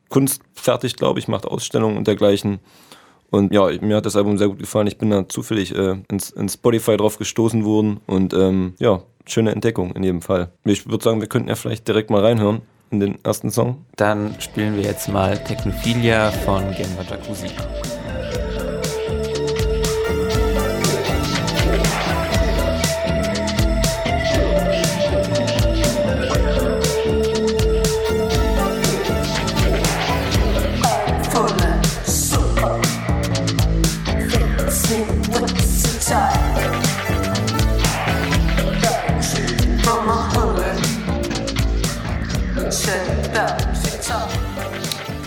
kunstfertig, 0.09 0.97
glaube 0.97 1.19
ich, 1.19 1.29
macht 1.29 1.45
Ausstellungen 1.45 1.97
und 1.97 2.07
dergleichen. 2.07 2.61
Und 3.31 3.53
ja, 3.53 3.69
mir 3.81 3.97
hat 3.97 4.07
das 4.07 4.15
Album 4.15 4.39
sehr 4.39 4.49
gut 4.49 4.61
gefallen. 4.61 4.87
Ich 4.87 4.97
bin 4.97 5.11
da 5.11 5.29
zufällig 5.29 5.75
äh, 5.75 5.97
ins, 6.09 6.31
ins 6.31 6.55
Spotify 6.55 6.97
drauf 6.97 7.19
gestoßen 7.19 7.65
worden 7.65 8.01
und 8.07 8.33
ähm, 8.33 8.75
ja, 8.79 9.03
schöne 9.27 9.51
Entdeckung 9.51 9.91
in 9.97 10.05
jedem 10.05 10.23
Fall. 10.23 10.53
Ich 10.65 10.89
würde 10.89 11.03
sagen, 11.03 11.21
wir 11.21 11.27
könnten 11.27 11.49
ja 11.49 11.57
vielleicht 11.57 11.89
direkt 11.89 12.11
mal 12.11 12.21
reinhören 12.21 12.63
in 12.95 13.01
den 13.01 13.25
ersten 13.25 13.51
Song. 13.51 13.85
Dann 13.97 14.35
spielen 14.39 14.77
wir 14.77 14.85
jetzt 14.85 15.09
mal 15.09 15.37
Technophilia 15.37 16.31
von 16.31 16.63
Genva 16.75 17.03
Jacuzzi. 17.03 17.49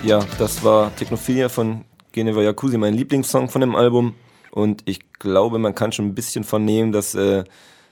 Ja, 0.07 0.25
das 0.39 0.63
war 0.63 0.95
Technophilia 0.95 1.49
von 1.49 1.83
Geneva 2.13 2.41
Jacuzzi, 2.41 2.77
mein 2.77 2.93
Lieblingssong 2.93 3.49
von 3.49 3.59
dem 3.59 3.75
Album. 3.75 4.15
Und 4.51 4.83
ich 4.85 5.01
glaube, 5.19 5.59
man 5.59 5.75
kann 5.75 5.91
schon 5.91 6.05
ein 6.05 6.15
bisschen 6.15 6.45
vernehmen, 6.45 6.93
dass, 6.93 7.13
äh, 7.13 7.43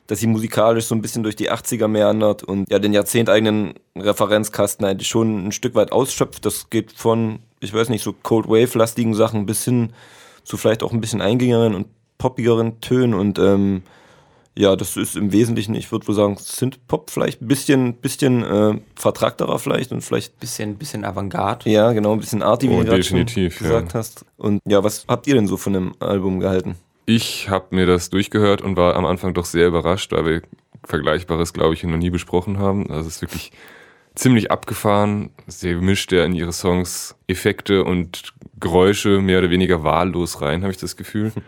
dass 0.07 0.21
sie 0.21 0.27
musikalisch 0.27 0.85
so 0.85 0.95
ein 0.95 1.01
bisschen 1.01 1.23
durch 1.23 1.35
die 1.35 1.51
80er 1.51 1.89
meandert 1.89 2.41
und 2.41 2.71
ja 2.71 2.79
den 2.79 2.93
jahrzehnteigenen 2.93 3.73
Referenzkasten 3.97 4.85
eigentlich 4.85 5.09
schon 5.09 5.47
ein 5.47 5.51
Stück 5.51 5.75
weit 5.75 5.91
ausschöpft. 5.91 6.45
Das 6.45 6.69
geht 6.69 6.93
von, 6.93 7.39
ich 7.59 7.73
weiß 7.73 7.89
nicht, 7.89 8.01
so 8.01 8.13
Cold 8.13 8.47
Wave-lastigen 8.47 9.13
Sachen 9.13 9.45
bis 9.45 9.65
hin 9.65 9.91
zu 10.45 10.55
vielleicht 10.55 10.83
auch 10.83 10.93
ein 10.93 11.01
bisschen 11.01 11.19
eingängeren 11.19 11.75
und 11.75 11.87
poppigeren 12.17 12.79
Tönen 12.79 13.13
und 13.13 13.39
ähm, 13.39 13.83
ja, 14.57 14.75
das 14.75 14.95
ist 14.97 15.15
im 15.17 15.31
Wesentlichen, 15.31 15.75
ich 15.75 15.91
würde 15.91 16.07
wohl 16.07 16.15
sagen, 16.15 16.37
Synth-Pop 16.39 17.09
vielleicht 17.09 17.41
ein 17.41 17.47
bisschen, 17.47 17.93
bisschen 17.95 18.43
äh, 18.43 18.79
vertrackterer 18.95 19.59
vielleicht 19.59 19.91
und 19.91 20.01
vielleicht 20.01 20.39
Bisschen, 20.39 20.77
bisschen 20.77 21.03
Avantgarde. 21.03 21.69
ja, 21.69 21.91
genau, 21.93 22.13
ein 22.13 22.19
bisschen 22.19 22.41
arty, 22.41 22.69
wie 22.69 22.73
Oh, 22.73 22.79
du 22.79 22.85
gerade 22.85 23.03
schon 23.03 23.17
definitiv, 23.25 23.59
ja. 23.61 23.67
gesagt 23.67 23.93
hast. 23.93 24.25
Und 24.37 24.61
ja, 24.65 24.83
was 24.83 25.05
habt 25.07 25.27
ihr 25.27 25.35
denn 25.35 25.47
so 25.47 25.57
von 25.57 25.73
dem 25.73 25.93
Album 25.99 26.39
gehalten? 26.39 26.75
Ich 27.05 27.49
habe 27.49 27.75
mir 27.75 27.85
das 27.85 28.09
durchgehört 28.09 28.61
und 28.61 28.77
war 28.77 28.95
am 28.95 29.05
Anfang 29.05 29.33
doch 29.33 29.45
sehr 29.45 29.67
überrascht, 29.67 30.11
weil 30.11 30.25
wir 30.25 30.41
Vergleichbares, 30.85 31.53
glaube 31.53 31.73
ich, 31.73 31.83
noch 31.83 31.97
nie 31.97 32.09
besprochen 32.09 32.57
haben. 32.59 32.89
Also 32.89 33.07
es 33.09 33.17
ist 33.17 33.21
wirklich 33.21 33.51
ziemlich 34.15 34.51
abgefahren. 34.51 35.31
Sie 35.47 35.73
mischt 35.75 36.11
ja 36.11 36.23
in 36.23 36.33
ihre 36.33 36.53
Songs 36.53 37.15
Effekte 37.27 37.83
und 37.83 38.33
Geräusche 38.59 39.19
mehr 39.19 39.39
oder 39.39 39.49
weniger 39.49 39.83
wahllos 39.83 40.41
rein, 40.41 40.61
habe 40.63 40.71
ich 40.71 40.77
das 40.79 40.95
Gefühl. 40.95 41.31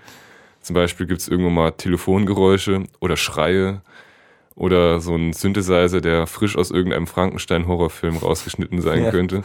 Zum 0.61 0.73
Beispiel 0.73 1.05
gibt 1.05 1.21
es 1.21 1.27
irgendwo 1.27 1.49
mal 1.49 1.71
Telefongeräusche 1.71 2.83
oder 2.99 3.15
Schreie 3.17 3.81
oder 4.55 4.99
so 4.99 5.15
ein 5.15 5.33
Synthesizer, 5.33 6.01
der 6.01 6.27
frisch 6.27 6.57
aus 6.57 6.71
irgendeinem 6.71 7.07
Frankenstein-Horrorfilm 7.07 8.17
rausgeschnitten 8.17 8.81
sein 8.81 9.03
Ja. 9.03 9.11
könnte. 9.11 9.43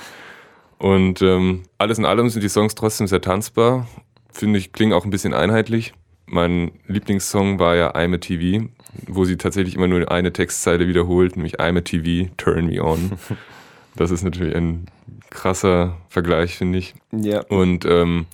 Und 0.78 1.22
ähm, 1.22 1.62
alles 1.78 1.98
in 1.98 2.04
allem 2.04 2.28
sind 2.28 2.42
die 2.42 2.48
Songs 2.48 2.74
trotzdem 2.74 3.06
sehr 3.06 3.20
tanzbar. 3.20 3.86
Finde 4.32 4.58
ich, 4.58 4.72
klingen 4.72 4.92
auch 4.94 5.04
ein 5.04 5.10
bisschen 5.10 5.34
einheitlich. 5.34 5.92
Mein 6.26 6.72
Lieblingssong 6.88 7.58
war 7.58 7.76
ja 7.76 7.94
I'm 7.94 8.14
a 8.14 8.18
TV, 8.18 8.66
wo 9.06 9.24
sie 9.24 9.36
tatsächlich 9.36 9.76
immer 9.76 9.86
nur 9.86 10.10
eine 10.10 10.32
Textzeile 10.32 10.88
wiederholt, 10.88 11.36
nämlich 11.36 11.60
I'm 11.60 11.76
a 11.78 11.82
TV, 11.82 12.30
turn 12.36 12.66
me 12.66 12.82
on. 12.82 13.12
Das 13.94 14.10
ist 14.10 14.22
natürlich 14.22 14.56
ein 14.56 14.86
krasser 15.28 15.98
Vergleich, 16.08 16.56
finde 16.56 16.78
ich. 16.78 16.94
Ja, 17.12 17.40
Und 17.42 17.84
ähm, 17.84 18.24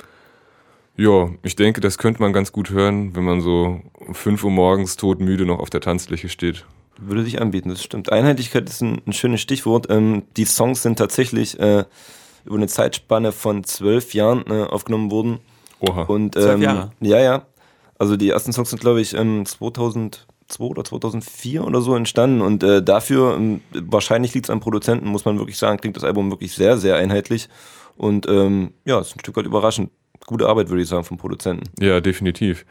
ja, 0.98 1.30
ich 1.44 1.54
denke, 1.54 1.80
das 1.80 1.96
könnte 1.96 2.20
man 2.20 2.32
ganz 2.32 2.50
gut 2.50 2.70
hören, 2.70 3.14
wenn 3.14 3.22
man 3.22 3.40
so 3.40 3.80
um 3.94 4.14
5 4.14 4.42
Uhr 4.42 4.50
morgens 4.50 4.96
todmüde 4.96 5.46
noch 5.46 5.60
auf 5.60 5.70
der 5.70 5.80
Tanzfläche 5.80 6.28
steht. 6.28 6.66
würde 6.98 7.22
sich 7.22 7.40
anbieten, 7.40 7.68
das 7.68 7.84
stimmt. 7.84 8.10
Einheitlichkeit 8.10 8.68
ist 8.68 8.82
ein, 8.82 9.00
ein 9.06 9.12
schönes 9.12 9.40
Stichwort. 9.40 9.86
Ähm, 9.90 10.24
die 10.36 10.44
Songs 10.44 10.82
sind 10.82 10.98
tatsächlich 10.98 11.58
äh, 11.60 11.84
über 12.44 12.56
eine 12.56 12.66
Zeitspanne 12.66 13.30
von 13.30 13.62
zwölf 13.62 14.12
Jahren 14.12 14.44
äh, 14.48 14.64
aufgenommen 14.64 15.12
worden. 15.12 15.38
Oha. 15.78 16.02
Und, 16.02 16.34
Zwölf 16.34 16.54
ähm, 16.54 16.62
Jahre? 16.62 16.90
Ja, 17.00 17.20
ja. 17.20 17.46
Also 17.96 18.16
die 18.16 18.30
ersten 18.30 18.52
Songs 18.52 18.70
sind, 18.70 18.80
glaube 18.80 19.00
ich, 19.00 19.14
ähm, 19.14 19.46
2002 19.46 20.64
oder 20.64 20.82
2004 20.82 21.64
oder 21.64 21.80
so 21.80 21.94
entstanden. 21.94 22.40
Und 22.40 22.64
äh, 22.64 22.82
dafür, 22.82 23.36
ähm, 23.36 23.60
wahrscheinlich 23.72 24.34
liegt 24.34 24.46
es 24.46 24.50
am 24.50 24.58
Produzenten, 24.58 25.06
muss 25.06 25.24
man 25.24 25.38
wirklich 25.38 25.58
sagen, 25.58 25.78
klingt 25.78 25.96
das 25.96 26.02
Album 26.02 26.30
wirklich 26.32 26.54
sehr, 26.54 26.76
sehr 26.76 26.96
einheitlich. 26.96 27.48
Und 27.96 28.28
ähm, 28.28 28.72
ja, 28.84 28.98
ist 28.98 29.14
ein 29.14 29.20
Stück 29.20 29.36
weit 29.36 29.46
überraschend. 29.46 29.90
Gute 30.28 30.46
Arbeit, 30.48 30.68
würde 30.68 30.82
ich 30.82 30.88
sagen, 30.88 31.04
vom 31.04 31.16
Produzenten. 31.16 31.64
Ja, 31.80 32.00
definitiv. 32.00 32.64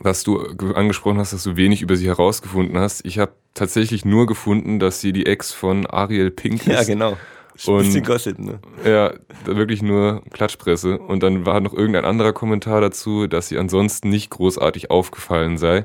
Was 0.00 0.22
du 0.24 0.38
ge- 0.56 0.74
angesprochen 0.74 1.18
hast, 1.18 1.32
dass 1.34 1.42
du 1.44 1.56
wenig 1.56 1.82
über 1.82 1.96
sie 1.96 2.06
herausgefunden 2.08 2.78
hast. 2.78 3.04
Ich 3.04 3.18
habe 3.18 3.32
tatsächlich 3.54 4.04
nur 4.06 4.26
gefunden, 4.26 4.78
dass 4.78 5.00
sie 5.00 5.12
die 5.12 5.26
Ex 5.26 5.52
von 5.52 5.86
Ariel 5.86 6.30
Pink 6.30 6.66
ist. 6.66 6.72
Ja, 6.72 6.82
genau. 6.82 7.10
Ein 7.12 7.74
Und- 7.74 7.84
bisschen 7.84 8.02
Gossip, 8.02 8.38
ne? 8.38 8.58
Ja, 8.84 9.12
wirklich 9.44 9.82
nur 9.82 10.22
Klatschpresse. 10.32 10.98
Und 10.98 11.22
dann 11.22 11.44
war 11.44 11.60
noch 11.60 11.74
irgendein 11.74 12.06
anderer 12.06 12.32
Kommentar 12.32 12.80
dazu, 12.80 13.26
dass 13.26 13.48
sie 13.48 13.58
ansonsten 13.58 14.08
nicht 14.08 14.30
großartig 14.30 14.90
aufgefallen 14.90 15.58
sei. 15.58 15.84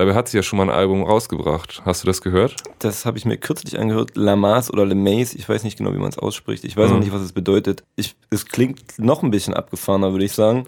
Dabei 0.00 0.14
hat 0.14 0.28
sie 0.28 0.38
ja 0.38 0.42
schon 0.42 0.56
mal 0.56 0.62
ein 0.62 0.70
Album 0.74 1.02
rausgebracht. 1.02 1.82
Hast 1.84 2.02
du 2.02 2.06
das 2.06 2.22
gehört? 2.22 2.56
Das 2.78 3.04
habe 3.04 3.18
ich 3.18 3.26
mir 3.26 3.36
kürzlich 3.36 3.78
angehört. 3.78 4.12
Lamas 4.16 4.72
oder 4.72 4.86
Lemaze, 4.86 5.36
ich 5.36 5.46
weiß 5.46 5.62
nicht 5.62 5.76
genau, 5.76 5.92
wie 5.92 5.98
man 5.98 6.08
es 6.08 6.18
ausspricht. 6.18 6.64
Ich 6.64 6.74
weiß 6.74 6.88
noch 6.88 6.96
Mhm. 6.96 7.02
nicht, 7.02 7.12
was 7.12 7.20
es 7.20 7.32
bedeutet. 7.32 7.84
Ich, 7.96 8.16
es 8.30 8.46
klingt 8.46 8.98
noch 8.98 9.22
ein 9.22 9.30
bisschen 9.30 9.52
abgefahrener, 9.52 10.12
würde 10.12 10.24
ich 10.24 10.32
sagen. 10.32 10.64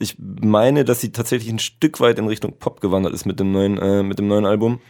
Ich 0.00 0.16
meine, 0.18 0.84
dass 0.84 1.00
sie 1.00 1.12
tatsächlich 1.12 1.52
ein 1.52 1.60
Stück 1.60 2.00
weit 2.00 2.18
in 2.18 2.26
Richtung 2.26 2.58
Pop 2.58 2.80
gewandert 2.80 3.14
ist 3.14 3.26
mit 3.26 3.38
dem 3.38 3.52
neuen, 3.52 3.78
äh, 3.78 4.02
mit 4.02 4.18
dem 4.18 4.26
neuen 4.26 4.44
Album. 4.44 4.80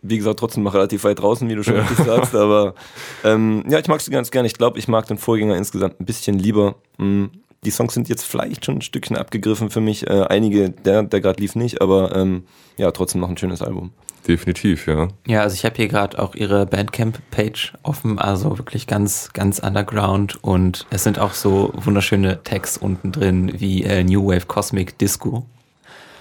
Wie 0.00 0.16
gesagt, 0.16 0.38
trotzdem 0.38 0.62
noch 0.62 0.72
relativ 0.72 1.04
weit 1.04 1.18
draußen, 1.18 1.46
wie 1.46 1.56
du 1.56 1.62
schon 1.62 1.76
richtig 1.80 2.06
sagst. 2.06 2.34
Aber 2.34 2.74
ähm, 3.22 3.64
ja, 3.68 3.78
ich 3.78 3.88
mag 3.88 4.00
sie 4.00 4.10
ganz 4.10 4.30
gerne. 4.30 4.46
Ich 4.46 4.54
glaube, 4.56 4.78
ich 4.78 4.88
mag 4.88 5.08
den 5.08 5.18
Vorgänger 5.18 5.58
insgesamt 5.58 6.00
ein 6.00 6.06
bisschen 6.06 6.38
lieber. 6.38 6.76
Mm, 6.96 7.26
Die 7.64 7.70
Songs 7.70 7.94
sind 7.94 8.08
jetzt 8.08 8.24
vielleicht 8.24 8.64
schon 8.64 8.76
ein 8.76 8.82
Stückchen 8.82 9.16
abgegriffen 9.16 9.70
für 9.70 9.80
mich. 9.80 10.06
Äh, 10.06 10.26
einige, 10.28 10.70
der, 10.70 11.02
der 11.02 11.20
gerade 11.20 11.40
lief 11.40 11.54
nicht, 11.56 11.80
aber 11.80 12.14
ähm, 12.14 12.44
ja, 12.76 12.90
trotzdem 12.90 13.20
noch 13.20 13.28
ein 13.28 13.36
schönes 13.36 13.62
Album. 13.62 13.92
Definitiv, 14.26 14.88
ja. 14.88 15.08
Ja, 15.26 15.42
also 15.42 15.54
ich 15.54 15.64
habe 15.64 15.76
hier 15.76 15.86
gerade 15.86 16.18
auch 16.20 16.34
ihre 16.34 16.66
Bandcamp-Page 16.66 17.74
offen, 17.84 18.18
also 18.18 18.58
wirklich 18.58 18.86
ganz, 18.88 19.30
ganz 19.32 19.60
underground 19.60 20.42
und 20.42 20.86
es 20.90 21.04
sind 21.04 21.20
auch 21.20 21.32
so 21.32 21.72
wunderschöne 21.76 22.42
Tags 22.42 22.76
unten 22.76 23.12
drin 23.12 23.52
wie 23.60 23.84
äh, 23.84 24.02
New 24.02 24.26
Wave 24.26 24.46
Cosmic 24.46 24.98
Disco, 24.98 25.46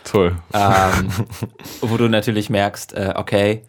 Toll. 0.04 0.36
ähm, 0.54 1.10
wo 1.82 1.98
du 1.98 2.08
natürlich 2.08 2.52
merkst, 2.52 2.94
äh, 2.94 3.14
okay, 3.16 3.64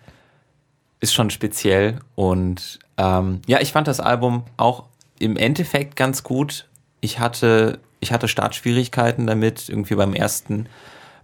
ist 1.01 1.15
schon 1.15 1.31
speziell 1.31 2.01
und 2.15 2.79
ähm, 2.99 3.41
ja, 3.47 3.61
ich 3.61 3.73
fand 3.73 3.89
das 3.89 4.01
Album 4.01 4.45
auch 4.59 4.85
im 5.19 5.37
Endeffekt 5.37 5.97
ganz 5.97 6.23
gut. 6.23 6.69
Ich 7.07 7.21
hatte, 7.21 7.79
ich 8.01 8.13
hatte 8.13 8.27
Startschwierigkeiten 8.27 9.29
damit, 9.29 9.69
irgendwie 9.69 9.95
beim 9.95 10.13
ersten 10.13 10.67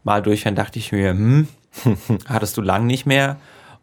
Mal 0.04 0.22
durchhören 0.22 0.54
dachte 0.54 0.78
ich 0.78 0.92
mir, 0.92 1.10
hm, 1.10 1.48
hattest 2.28 2.56
du 2.56 2.62
lang 2.62 2.86
nicht 2.86 3.04
mehr. 3.04 3.38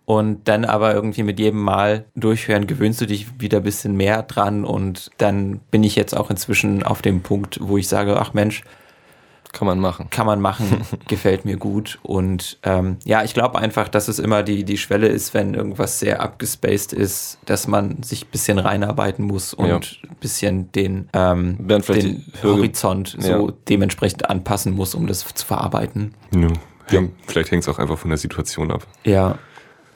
Und 0.06 0.48
dann 0.48 0.64
aber 0.64 0.94
irgendwie 0.94 1.24
mit 1.24 1.40
jedem 1.40 1.62
Mal 1.62 2.06
durchhören 2.16 2.68
gewöhnst 2.68 3.02
du 3.02 3.06
dich 3.06 3.42
wieder 3.42 3.58
ein 3.58 3.64
bisschen 3.64 3.98
mehr 3.98 4.24
dran 4.24 4.64
und 4.64 5.12
dann 5.18 5.60
bin 5.72 5.84
ich 5.84 5.98
jetzt 5.98 6.16
auch 6.16 6.30
inzwischen 6.30 6.84
auf 6.84 7.02
dem 7.02 7.22
Punkt, 7.22 7.60
wo 7.62 7.78
ich 7.78 7.90
sage, 7.90 8.18
ach 8.18 8.34
Mensch, 8.34 8.64
Kann 9.52 9.66
man 9.66 9.80
machen. 9.80 10.08
kann 10.12 10.28
man 10.28 10.40
machen, 10.42 10.82
gefällt 11.08 11.44
mir 11.44 11.58
gut. 11.58 11.98
Und 12.04 12.60
ähm, 12.64 12.98
ja, 13.04 13.24
ich 13.24 13.34
glaube 13.34 13.58
einfach, 13.58 13.88
dass 13.90 14.08
es 14.08 14.20
immer 14.20 14.44
die, 14.44 14.64
die 14.64 14.78
Schwelle 14.78 15.08
ist, 15.08 15.34
wenn 15.34 15.56
irgendwas 15.56 16.00
sehr 16.00 16.22
abgespaced 16.22 16.94
ist, 16.94 17.40
dass 17.46 17.68
man 17.68 18.04
sich 18.04 18.26
ein 18.26 18.30
bisschen 18.32 18.60
reinarbeiten 18.60 19.26
muss 19.26 19.54
und 19.56 19.68
Ja. 19.68 19.78
ein 19.78 20.16
bisschen 20.20 20.72
den, 20.74 21.10
ähm, 21.14 21.58
den 21.68 22.26
Horizont 22.44 23.16
so 23.20 23.48
Ja. 23.48 23.54
dementsprechend 23.68 24.30
anpassen 24.30 24.76
muss, 24.76 24.94
um 24.94 25.08
das 25.08 25.26
zu 25.34 25.46
verarbeiten. 25.46 26.14
Ja. 26.36 26.48
Häng, 26.88 27.12
vielleicht 27.28 27.52
hängt 27.52 27.64
es 27.64 27.70
auch 27.70 27.80
einfach 27.80 27.98
von 27.98 28.10
der 28.10 28.18
Situation 28.18 28.72
ab. 28.72 28.86
Ja. 29.04 29.38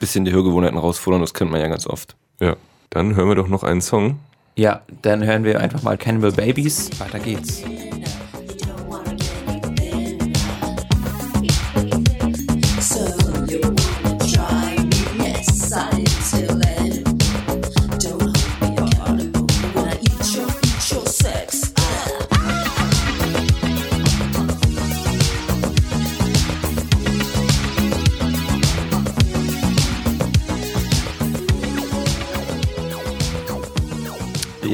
Bisschen 0.00 0.24
die 0.24 0.32
Hörgewohnheiten 0.32 0.76
herausfordern, 0.78 1.20
das 1.20 1.32
kennt 1.32 1.50
man 1.50 1.60
ja 1.60 1.68
ganz 1.68 1.86
oft. 1.86 2.16
Ja. 2.40 2.56
Dann 2.90 3.14
hören 3.16 3.28
wir 3.28 3.34
doch 3.36 3.48
noch 3.48 3.62
einen 3.62 3.80
Song. 3.80 4.18
Ja, 4.56 4.82
dann 5.02 5.24
hören 5.24 5.42
wir 5.44 5.60
einfach 5.60 5.82
mal 5.82 5.96
Cannibal 5.96 6.30
Babies. 6.32 6.90
Weiter 7.00 7.18
geht's. 7.18 7.62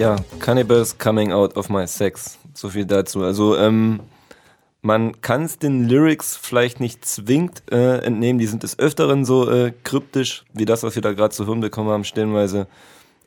Ja, 0.01 0.17
Cannibals 0.39 0.97
coming 0.97 1.31
out 1.31 1.59
of 1.59 1.69
my 1.69 1.87
sex. 1.87 2.39
So 2.55 2.71
viel 2.71 2.87
dazu. 2.87 3.23
Also, 3.23 3.59
ähm, 3.59 4.01
man 4.81 5.21
kann 5.21 5.43
es 5.43 5.59
den 5.59 5.91
Lyrics 5.91 6.39
vielleicht 6.39 6.81
nicht 6.81 7.05
zwingend 7.05 7.63
äh, 7.71 7.99
entnehmen. 7.99 8.39
Die 8.39 8.47
sind 8.47 8.63
des 8.63 8.79
Öfteren 8.79 9.27
so 9.27 9.51
äh, 9.51 9.75
kryptisch, 9.85 10.47
wie 10.55 10.65
das, 10.65 10.83
was 10.85 10.95
wir 10.95 11.03
da 11.03 11.13
gerade 11.13 11.35
zu 11.35 11.47
hören 11.47 11.61
bekommen 11.61 11.91
haben, 11.91 12.05
stellenweise. 12.05 12.67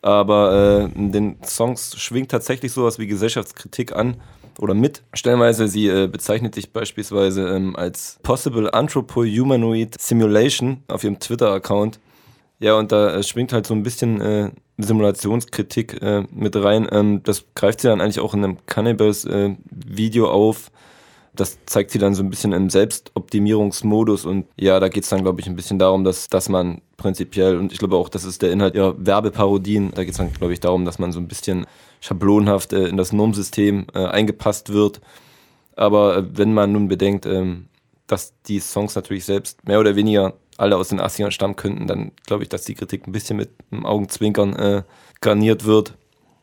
Aber 0.01 0.89
äh, 0.91 0.97
in 0.97 1.12
den 1.12 1.36
Songs 1.45 1.95
schwingt 2.01 2.31
tatsächlich 2.31 2.71
sowas 2.71 2.97
wie 2.97 3.05
Gesellschaftskritik 3.05 3.95
an 3.95 4.15
oder 4.57 4.73
mit. 4.73 5.03
Stellenweise, 5.13 5.67
sie 5.67 5.88
äh, 5.89 6.07
bezeichnet 6.07 6.55
sich 6.55 6.73
beispielsweise 6.73 7.49
ähm, 7.49 7.75
als 7.75 8.17
Possible 8.23 8.73
Anthropo-Humanoid 8.73 10.01
Simulation 10.01 10.81
auf 10.88 11.03
ihrem 11.03 11.19
Twitter-Account. 11.19 11.99
Ja, 12.59 12.75
und 12.77 12.91
da 12.91 13.15
äh, 13.15 13.23
schwingt 13.23 13.51
halt 13.51 13.67
so 13.67 13.73
ein 13.73 13.83
bisschen 13.83 14.21
äh, 14.21 14.51
Simulationskritik 14.77 16.01
äh, 16.01 16.23
mit 16.31 16.55
rein. 16.55 16.87
Ähm, 16.91 17.21
das 17.23 17.45
greift 17.55 17.81
sie 17.81 17.87
dann 17.87 18.01
eigentlich 18.01 18.19
auch 18.19 18.33
in 18.33 18.43
einem 18.43 18.57
Cannibals-Video 18.65 20.29
auf. 20.29 20.71
Das 21.35 21.57
zeigt 21.65 21.91
sie 21.91 21.97
dann 21.97 22.13
so 22.13 22.21
ein 22.21 22.29
bisschen 22.29 22.53
im 22.53 22.69
Selbstoptimierungsmodus 22.69 24.25
und 24.25 24.45
ja, 24.55 24.79
da 24.79 24.87
geht 24.87 25.03
es 25.03 25.09
dann, 25.09 25.23
glaube 25.23 25.41
ich, 25.41 25.47
ein 25.47 25.55
bisschen 25.55 25.79
darum, 25.79 26.03
dass, 26.03 26.27
dass 26.27 26.47
man 26.47 26.81
prinzipiell, 26.97 27.57
und 27.57 27.71
ich 27.71 27.79
glaube 27.79 27.95
auch, 27.95 28.07
das 28.07 28.23
ist 28.23 28.43
der 28.43 28.51
Inhalt 28.51 28.75
ihrer 28.75 28.95
Werbeparodien, 29.03 29.91
da 29.95 30.03
geht 30.03 30.11
es 30.11 30.17
dann, 30.17 30.31
glaube 30.31 30.53
ich, 30.53 30.59
darum, 30.59 30.85
dass 30.85 30.99
man 30.99 31.11
so 31.11 31.19
ein 31.19 31.27
bisschen 31.27 31.65
schablonhaft 32.01 32.71
äh, 32.73 32.87
in 32.87 32.97
das 32.97 33.13
Normsystem 33.13 33.87
äh, 33.95 34.05
eingepasst 34.05 34.71
wird. 34.71 35.01
Aber 35.75 36.17
äh, 36.17 36.23
wenn 36.37 36.53
man 36.53 36.71
nun 36.71 36.87
bedenkt, 36.87 37.25
ähm, 37.25 37.65
dass 38.05 38.33
die 38.43 38.59
Songs 38.59 38.93
natürlich 38.93 39.25
selbst 39.25 39.67
mehr 39.67 39.79
oder 39.79 39.95
weniger 39.95 40.35
alle 40.57 40.77
aus 40.77 40.89
den 40.89 41.01
80ern 41.01 41.31
stammen 41.31 41.55
könnten, 41.55 41.87
dann 41.87 42.11
glaube 42.25 42.43
ich, 42.43 42.49
dass 42.49 42.63
die 42.63 42.75
Kritik 42.75 43.07
ein 43.07 43.11
bisschen 43.11 43.37
mit 43.37 43.49
einem 43.71 43.85
Augenzwinkern 43.85 44.55
äh, 44.55 44.83
garniert 45.21 45.65
wird, 45.65 45.97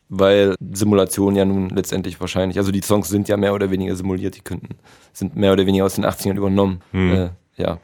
weil 0.08 0.54
Simulation 0.72 1.36
ja 1.36 1.44
nun 1.44 1.68
letztendlich 1.70 2.20
wahrscheinlich, 2.20 2.58
also 2.58 2.72
die 2.72 2.82
Songs 2.82 3.08
sind 3.08 3.28
ja 3.28 3.36
mehr 3.36 3.54
oder 3.54 3.70
weniger 3.70 3.94
simuliert, 3.96 4.36
die 4.36 4.40
könnten, 4.40 4.76
sind 5.12 5.36
mehr 5.36 5.52
oder 5.52 5.66
weniger 5.66 5.84
aus 5.84 5.94
den 5.94 6.04
80ern 6.04 6.36
übernommen. 6.36 6.80
Hm. 6.92 7.12
Äh, 7.12 7.30
ja. 7.56 7.78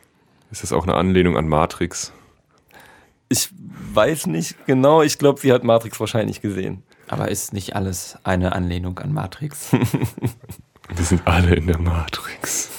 Ist 0.50 0.62
das 0.62 0.72
auch 0.72 0.84
eine 0.84 0.94
Anlehnung 0.94 1.36
an 1.36 1.48
Matrix? 1.48 2.12
Ich 3.28 3.48
weiß 3.92 4.26
nicht 4.28 4.66
genau, 4.66 5.02
ich 5.02 5.18
glaube, 5.18 5.40
sie 5.40 5.52
hat 5.52 5.64
Matrix 5.64 5.98
wahrscheinlich 5.98 6.40
gesehen. 6.40 6.82
Aber 7.08 7.28
ist 7.28 7.52
nicht 7.52 7.76
alles 7.76 8.18
eine 8.24 8.52
Anlehnung 8.52 8.98
an 8.98 9.12
Matrix? 9.12 9.70
Wir 10.94 11.04
sind 11.04 11.26
alle 11.26 11.54
in 11.54 11.66
der 11.66 11.78
Matrix. 11.78 12.75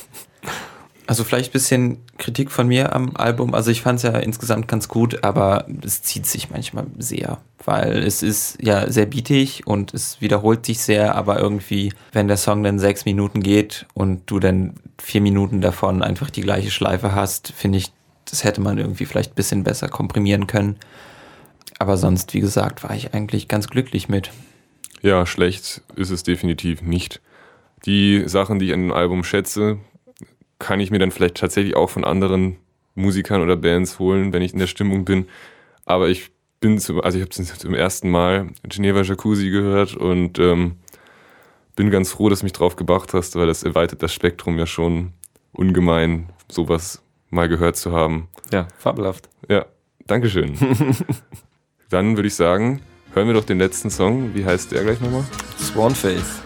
Also 1.08 1.24
vielleicht 1.24 1.52
ein 1.52 1.54
bisschen 1.54 1.98
Kritik 2.18 2.52
von 2.52 2.68
mir 2.68 2.94
am 2.94 3.16
Album. 3.16 3.56
Also 3.56 3.72
ich 3.72 3.82
fand 3.82 3.98
es 3.98 4.04
ja 4.04 4.12
insgesamt 4.18 4.68
ganz 4.68 4.90
gut, 4.90 5.24
aber 5.24 5.66
es 5.82 6.02
zieht 6.02 6.26
sich 6.26 6.50
manchmal 6.50 6.86
sehr, 6.98 7.38
weil 7.64 8.04
es 8.04 8.22
ist 8.22 8.62
ja 8.62 8.92
sehr 8.92 9.06
bietig 9.06 9.66
und 9.66 9.94
es 9.94 10.20
wiederholt 10.20 10.66
sich 10.66 10.80
sehr, 10.80 11.16
aber 11.16 11.40
irgendwie, 11.40 11.94
wenn 12.12 12.28
der 12.28 12.36
Song 12.36 12.62
dann 12.62 12.78
sechs 12.78 13.06
Minuten 13.06 13.42
geht 13.42 13.86
und 13.94 14.30
du 14.30 14.40
dann 14.40 14.74
vier 15.02 15.22
Minuten 15.22 15.62
davon 15.62 16.04
einfach 16.04 16.30
die 16.30 16.42
gleiche 16.42 16.72
Schleife 16.72 17.16
hast, 17.16 17.54
finde 17.56 17.78
ich, 17.78 17.94
das 18.26 18.44
hätte 18.44 18.60
man 18.60 18.78
irgendwie 18.78 19.06
vielleicht 19.06 19.32
ein 19.32 19.36
bisschen 19.36 19.64
besser 19.64 19.88
komprimieren 19.88 20.46
können. 20.46 20.76
Aber 21.80 21.96
sonst, 21.96 22.34
wie 22.34 22.42
gesagt, 22.42 22.84
war 22.84 22.94
ich 22.94 23.14
eigentlich 23.14 23.48
ganz 23.48 23.70
glücklich 23.70 24.10
mit. 24.10 24.32
Ja, 25.02 25.26
schlecht 25.26 25.84
ist 25.96 26.10
es 26.10 26.24
definitiv 26.24 26.82
nicht. 26.82 27.22
Die 27.86 28.24
Sachen, 28.28 28.60
die 28.60 28.68
ich 28.68 28.74
an 28.74 28.82
dem 28.82 28.92
Album 28.92 29.24
schätze, 29.24 29.78
kann 30.60 30.80
ich 30.80 30.92
mir 30.92 31.00
dann 31.00 31.12
vielleicht 31.12 31.38
tatsächlich 31.38 31.76
auch 31.76 31.90
von 31.90 32.04
anderen 32.04 32.58
Musikern 32.96 33.42
oder 33.42 33.56
Bands 33.56 34.00
holen, 34.00 34.34
wenn 34.34 34.42
ich 34.42 34.54
in 34.54 34.60
der 34.60 34.68
Stimmung 34.68 35.06
bin. 35.06 35.28
Aber 35.86 36.10
ich 36.10 36.32
bin 36.60 36.80
zum, 36.80 37.00
also 37.02 37.18
ich 37.18 37.24
habe 37.24 37.30
zum 37.30 37.74
ersten 37.74 38.10
Mal 38.10 38.50
Geneva 38.64 39.02
Jacuzzi 39.02 39.50
gehört 39.50 39.96
und 39.96 40.40
ähm, 40.40 40.78
bin 41.76 41.92
ganz 41.92 42.12
froh, 42.12 42.30
dass 42.30 42.40
du 42.40 42.46
mich 42.46 42.54
drauf 42.54 42.76
gebracht 42.76 43.14
hast, 43.14 43.36
weil 43.36 43.48
das 43.48 43.64
erweitert 43.64 44.02
das 44.02 44.14
Spektrum 44.14 44.58
ja 44.58 44.66
schon 44.66 45.14
ungemein, 45.52 46.30
sowas 46.50 47.04
mal 47.30 47.48
gehört 47.48 47.78
zu 47.78 47.92
haben. 47.92 48.30
Ja, 48.52 48.68
fabelhaft. 48.78 49.30
Ja, 49.48 49.66
Dankeschön. 50.08 50.58
Dann 51.90 52.16
würde 52.16 52.28
ich 52.28 52.36
sagen, 52.36 52.82
hören 53.14 53.28
wir 53.28 53.34
doch 53.34 53.46
den 53.46 53.60
letzten 53.60 53.90
Song. 53.90 54.34
Wie 54.34 54.46
heißt 54.46 54.72
der 54.72 54.84
gleich 54.84 55.00
nochmal? 55.02 55.26
Swanface. 55.60 56.42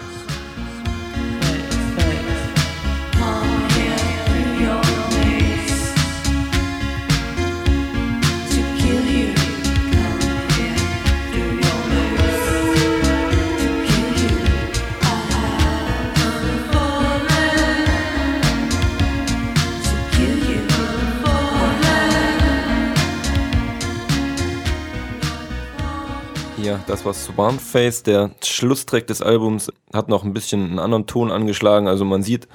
Das 26.92 27.06
war 27.06 27.14
Swan 27.14 27.58
Face, 27.58 28.04
der 28.04 28.32
Schlusstrack 28.44 29.08
des 29.08 29.22
Albums, 29.22 29.72
hat 29.94 30.10
noch 30.10 30.26
ein 30.26 30.34
bisschen 30.34 30.66
einen 30.66 30.80
anderen 30.80 31.08
Ton 31.08 31.32
angeschlagen. 31.32 31.88
Also 31.88 32.04
man 32.04 32.22
sieht, 32.22 32.50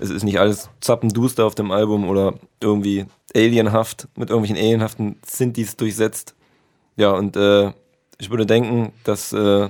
es 0.00 0.10
ist 0.10 0.24
nicht 0.24 0.40
alles 0.40 0.68
zappenduster 0.80 1.46
auf 1.46 1.54
dem 1.54 1.70
Album 1.70 2.08
oder 2.08 2.34
irgendwie 2.60 3.06
alienhaft, 3.32 4.08
mit 4.16 4.30
irgendwelchen 4.30 4.62
alienhaften 4.62 5.20
Synthes 5.24 5.76
durchsetzt. 5.76 6.34
Ja, 6.96 7.12
und 7.12 7.36
äh, 7.36 7.72
ich 8.18 8.30
würde 8.30 8.44
denken, 8.44 8.92
dass 9.04 9.32
äh, 9.32 9.68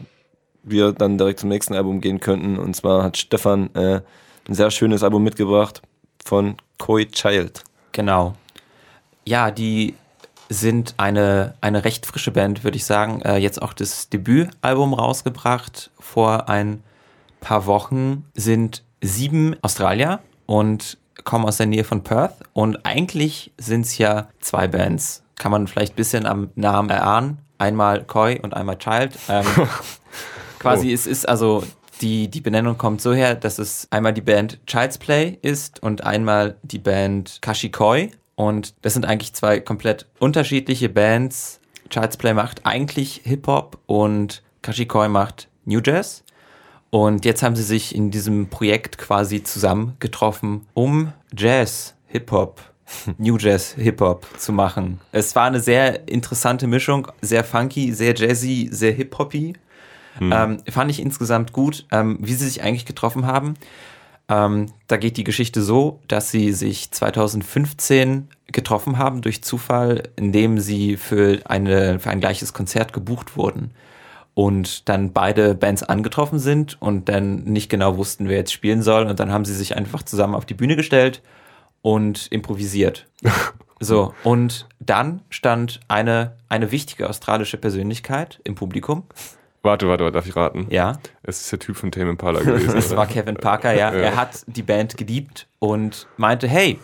wir 0.63 0.93
dann 0.93 1.19
direkt 1.19 1.41
zum 1.41 1.51
nächsten 1.51 1.75
Album 1.75 2.01
gehen 2.01 2.19
könnten. 2.19 2.59
Und 2.59 2.75
zwar 2.75 3.03
hat 3.03 3.19
Stefan 3.19 3.69
äh, 3.75 4.01
ein 4.49 4.55
sehr 4.55 4.71
schönes 4.71 5.03
Album 5.03 5.25
mitgebracht 5.25 5.83
von 6.25 6.57
Koi 6.79 7.05
Child. 7.05 7.65
Genau. 7.93 8.35
Ja, 9.27 9.51
die 9.51 9.95
sind 10.49 10.95
eine, 10.97 11.55
eine 11.61 11.85
recht 11.85 12.07
frische 12.07 12.31
Band, 12.31 12.65
würde 12.65 12.77
ich 12.77 12.85
sagen. 12.85 13.23
Äh, 13.23 13.39
jetzt 13.39 13.61
auch 13.61 13.73
das 13.73 14.09
Debütalbum 14.09 14.95
rausgebracht 14.95 15.91
vor 15.99 16.49
ein 16.49 16.83
paar 17.41 17.67
Wochen. 17.67 18.25
Sind 18.35 18.83
sieben 19.01 19.57
Australier 19.63 20.21
und 20.47 20.99
kommen 21.25 21.45
aus 21.45 21.57
der 21.57 21.67
Nähe 21.67 21.85
von 21.85 22.03
Perth. 22.03 22.35
Und 22.53 22.87
eigentlich 22.87 23.53
sind 23.59 23.83
es 23.83 23.99
ja 23.99 24.29
zwei 24.41 24.69
Bands. 24.69 25.23
Kann 25.37 25.51
man 25.51 25.67
vielleicht 25.67 25.95
ein 25.95 25.97
bisschen 25.97 26.27
am 26.27 26.51
Namen 26.55 26.91
erahnen. 26.91 27.39
Einmal 27.59 28.05
Koi 28.05 28.39
und 28.41 28.55
einmal 28.55 28.79
Child. 28.79 29.19
Ähm, 29.29 29.45
quasi, 30.59 30.91
Oh. 30.91 30.95
es 30.95 31.07
ist 31.07 31.29
also 31.29 31.65
die, 32.01 32.29
die 32.29 32.41
Benennung 32.41 32.77
kommt 32.79 33.01
so 33.01 33.13
her, 33.15 33.35
dass 33.35 33.59
es 33.59 33.89
einmal 33.91 34.13
die 34.13 34.21
Band 34.21 34.65
Child's 34.67 34.99
Play 34.99 35.39
ist 35.43 35.83
und 35.83 36.05
einmal 36.05 36.57
die 36.63 36.79
Band 36.79 37.39
Kashikoi. 37.41 38.11
Und 38.37 38.75
das 38.83 38.93
sind 38.93 39.07
eigentlich 39.07 39.33
zwei 39.33 39.61
komplett 39.61 40.07
unterschiedliche 40.21 40.89
Bands. 40.89 41.61
Child's 41.91 42.17
Play 42.17 42.35
macht 42.35 42.65
eigentlich 42.65 43.23
Hip-Hop 43.25 43.79
und 43.87 44.43
Kashikoi 44.63 45.09
macht 45.09 45.49
New 45.65 45.81
Jazz. 45.83 46.23
Und 46.91 47.25
jetzt 47.25 47.43
haben 47.43 47.57
sie 47.57 47.63
sich 47.63 47.95
in 47.95 48.11
diesem 48.11 48.49
Projekt 48.49 48.99
quasi 48.99 49.43
zusammengetroffen, 49.43 50.67
um 50.75 51.13
Jazz, 51.37 51.95
Hip-Hop, 52.07 52.61
New 53.19 53.37
Jazz, 53.39 53.75
Hip-Hop 53.77 54.27
zu 54.39 54.53
machen. 54.53 55.01
Es 55.13 55.35
war 55.35 55.47
eine 55.47 55.61
sehr 55.61 56.09
interessante 56.09 56.67
Mischung, 56.67 57.09
sehr 57.23 57.43
funky, 57.43 57.93
sehr 57.93 58.15
jazzy, 58.15 58.69
sehr 58.71 58.93
hip-hoppy. 58.93 59.55
Ähm, 60.21 60.63
fand 60.71 60.91
ich 60.91 61.01
insgesamt 61.01 61.53
gut, 61.53 61.87
ähm, 61.93 62.19
wie 62.21 62.33
sie 62.33 62.47
sich 62.47 62.63
eigentlich 62.63 62.87
getroffen 62.87 63.27
haben. 63.27 63.55
Ähm, 64.29 64.67
da 64.89 64.97
geht 64.97 65.17
die 65.17 65.25
Geschichte 65.25 65.63
so, 65.63 66.01
dass 66.09 66.31
sie 66.31 66.53
sich 66.53 66.91
2015 66.91 68.29
getroffen 68.49 68.99
haben 68.99 69.23
durch 69.23 69.43
Zufall, 69.43 70.05
indem 70.17 70.59
sie 70.59 70.97
für, 70.97 71.41
eine, 71.45 72.01
für 72.01 72.11
ein 72.11 72.21
gleiches 72.21 72.53
Konzert 72.53 72.93
gebucht 72.93 73.37
wurden. 73.37 73.73
Und 74.35 74.89
dann 74.89 75.13
beide 75.13 75.55
Bands 75.55 75.83
angetroffen 75.83 76.39
sind 76.39 76.81
und 76.81 77.09
dann 77.09 77.45
nicht 77.45 77.71
genau 77.71 77.97
wussten, 77.97 78.29
wer 78.29 78.37
jetzt 78.37 78.53
spielen 78.53 78.83
soll. 78.83 79.07
Und 79.07 79.19
dann 79.19 79.33
haben 79.33 79.47
sie 79.47 79.55
sich 79.55 79.77
einfach 79.77 80.03
zusammen 80.03 80.35
auf 80.35 80.45
die 80.45 80.55
Bühne 80.55 80.77
gestellt 80.77 81.23
und 81.83 82.27
improvisiert. 82.31 83.07
So, 83.79 84.15
und 84.25 84.67
dann 84.81 85.21
stand 85.29 85.81
eine, 85.87 86.33
eine 86.49 86.73
wichtige 86.73 87.11
australische 87.11 87.59
Persönlichkeit 87.59 88.41
im 88.45 88.55
Publikum. 88.55 89.03
Warte, 89.67 89.89
warte, 89.89 90.05
warte, 90.05 90.15
darf 90.15 90.27
ich 90.27 90.37
raten? 90.37 90.67
Ja, 90.71 90.99
Es 91.25 91.41
ist 91.41 91.53
der 91.53 91.59
Typ 91.59 91.77
von 91.77 91.91
Tame 91.91 92.11
Impala 92.11 92.41
gewesen. 92.41 92.75
es 92.77 92.95
war 92.95 93.07
Kevin 93.07 93.35
Parker, 93.35 93.73
ja. 93.73 93.93
Ja. 93.93 93.99
Er 93.99 94.17
hat 94.17 94.45
die 94.47 94.63
Band 94.63 94.97
geliebt 94.97 95.49
und 95.59 96.07
meinte, 96.17 96.47
hey, 96.47 96.79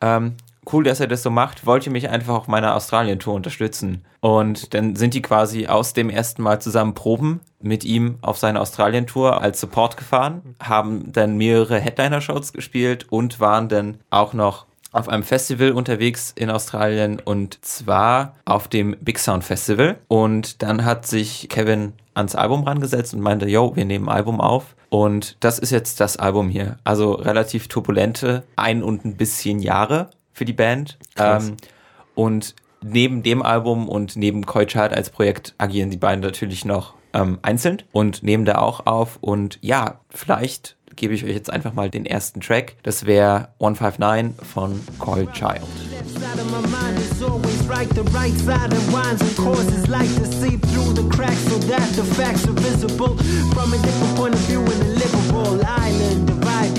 ähm, 0.00 0.34
cool, 0.72 0.84
dass 0.84 1.00
er 1.00 1.06
das 1.06 1.22
so 1.22 1.30
macht. 1.30 1.66
Wollt 1.66 1.86
ihr 1.86 1.92
mich 1.92 2.08
einfach 2.08 2.34
auf 2.34 2.48
meiner 2.48 2.74
Australien-Tour 2.74 3.34
unterstützen? 3.34 4.04
Und 4.20 4.72
dann 4.74 4.96
sind 4.96 5.14
die 5.14 5.22
quasi 5.22 5.66
aus 5.66 5.92
dem 5.92 6.10
ersten 6.10 6.42
Mal 6.42 6.60
zusammen 6.60 6.94
proben 6.94 7.40
mit 7.60 7.84
ihm 7.84 8.16
auf 8.22 8.38
seine 8.38 8.60
Australien-Tour 8.60 9.40
als 9.40 9.60
Support 9.60 9.96
gefahren, 9.96 10.56
haben 10.62 11.12
dann 11.12 11.36
mehrere 11.36 11.78
Headliner-Shows 11.78 12.52
gespielt 12.52 13.06
und 13.10 13.40
waren 13.40 13.68
dann 13.68 13.98
auch 14.10 14.32
noch 14.32 14.66
auf 14.96 15.10
einem 15.10 15.22
Festival 15.22 15.72
unterwegs 15.72 16.32
in 16.34 16.48
Australien 16.48 17.20
und 17.22 17.62
zwar 17.64 18.34
auf 18.46 18.66
dem 18.66 18.96
Big 19.00 19.18
Sound 19.18 19.44
Festival. 19.44 19.98
Und 20.08 20.62
dann 20.62 20.84
hat 20.86 21.06
sich 21.06 21.48
Kevin 21.50 21.92
ans 22.14 22.34
Album 22.34 22.64
rangesetzt 22.64 23.12
und 23.12 23.20
meinte, 23.20 23.46
yo, 23.46 23.76
wir 23.76 23.84
nehmen 23.84 24.08
ein 24.08 24.16
Album 24.16 24.40
auf. 24.40 24.74
Und 24.88 25.36
das 25.40 25.58
ist 25.58 25.70
jetzt 25.70 26.00
das 26.00 26.16
Album 26.16 26.48
hier. 26.48 26.78
Also 26.84 27.12
relativ 27.12 27.68
turbulente 27.68 28.44
ein 28.56 28.82
und 28.82 29.04
ein 29.04 29.16
bisschen 29.16 29.58
Jahre 29.58 30.10
für 30.32 30.46
die 30.46 30.54
Band. 30.54 30.96
Ähm, 31.18 31.58
und 32.14 32.54
neben 32.82 33.22
dem 33.22 33.42
Album 33.42 33.90
und 33.90 34.16
neben 34.16 34.46
Koi 34.46 34.64
Child 34.64 34.94
als 34.94 35.10
Projekt 35.10 35.54
agieren 35.58 35.90
die 35.90 35.98
beiden 35.98 36.22
natürlich 36.22 36.64
noch 36.64 36.94
ähm, 37.12 37.38
einzeln 37.42 37.82
und 37.92 38.22
nehmen 38.22 38.46
da 38.46 38.58
auch 38.58 38.86
auf. 38.86 39.18
Und 39.20 39.58
ja, 39.60 40.00
vielleicht 40.08 40.75
gebe 40.96 41.14
ich 41.14 41.24
euch 41.24 41.30
jetzt 41.30 41.50
einfach 41.50 41.74
mal 41.74 41.90
den 41.90 42.06
ersten 42.06 42.40
Track. 42.40 42.76
Das 42.82 43.06
wäre 43.06 43.48
159 43.60 44.46
von 44.46 44.80
Koi 44.98 45.26
Child. 45.32 45.62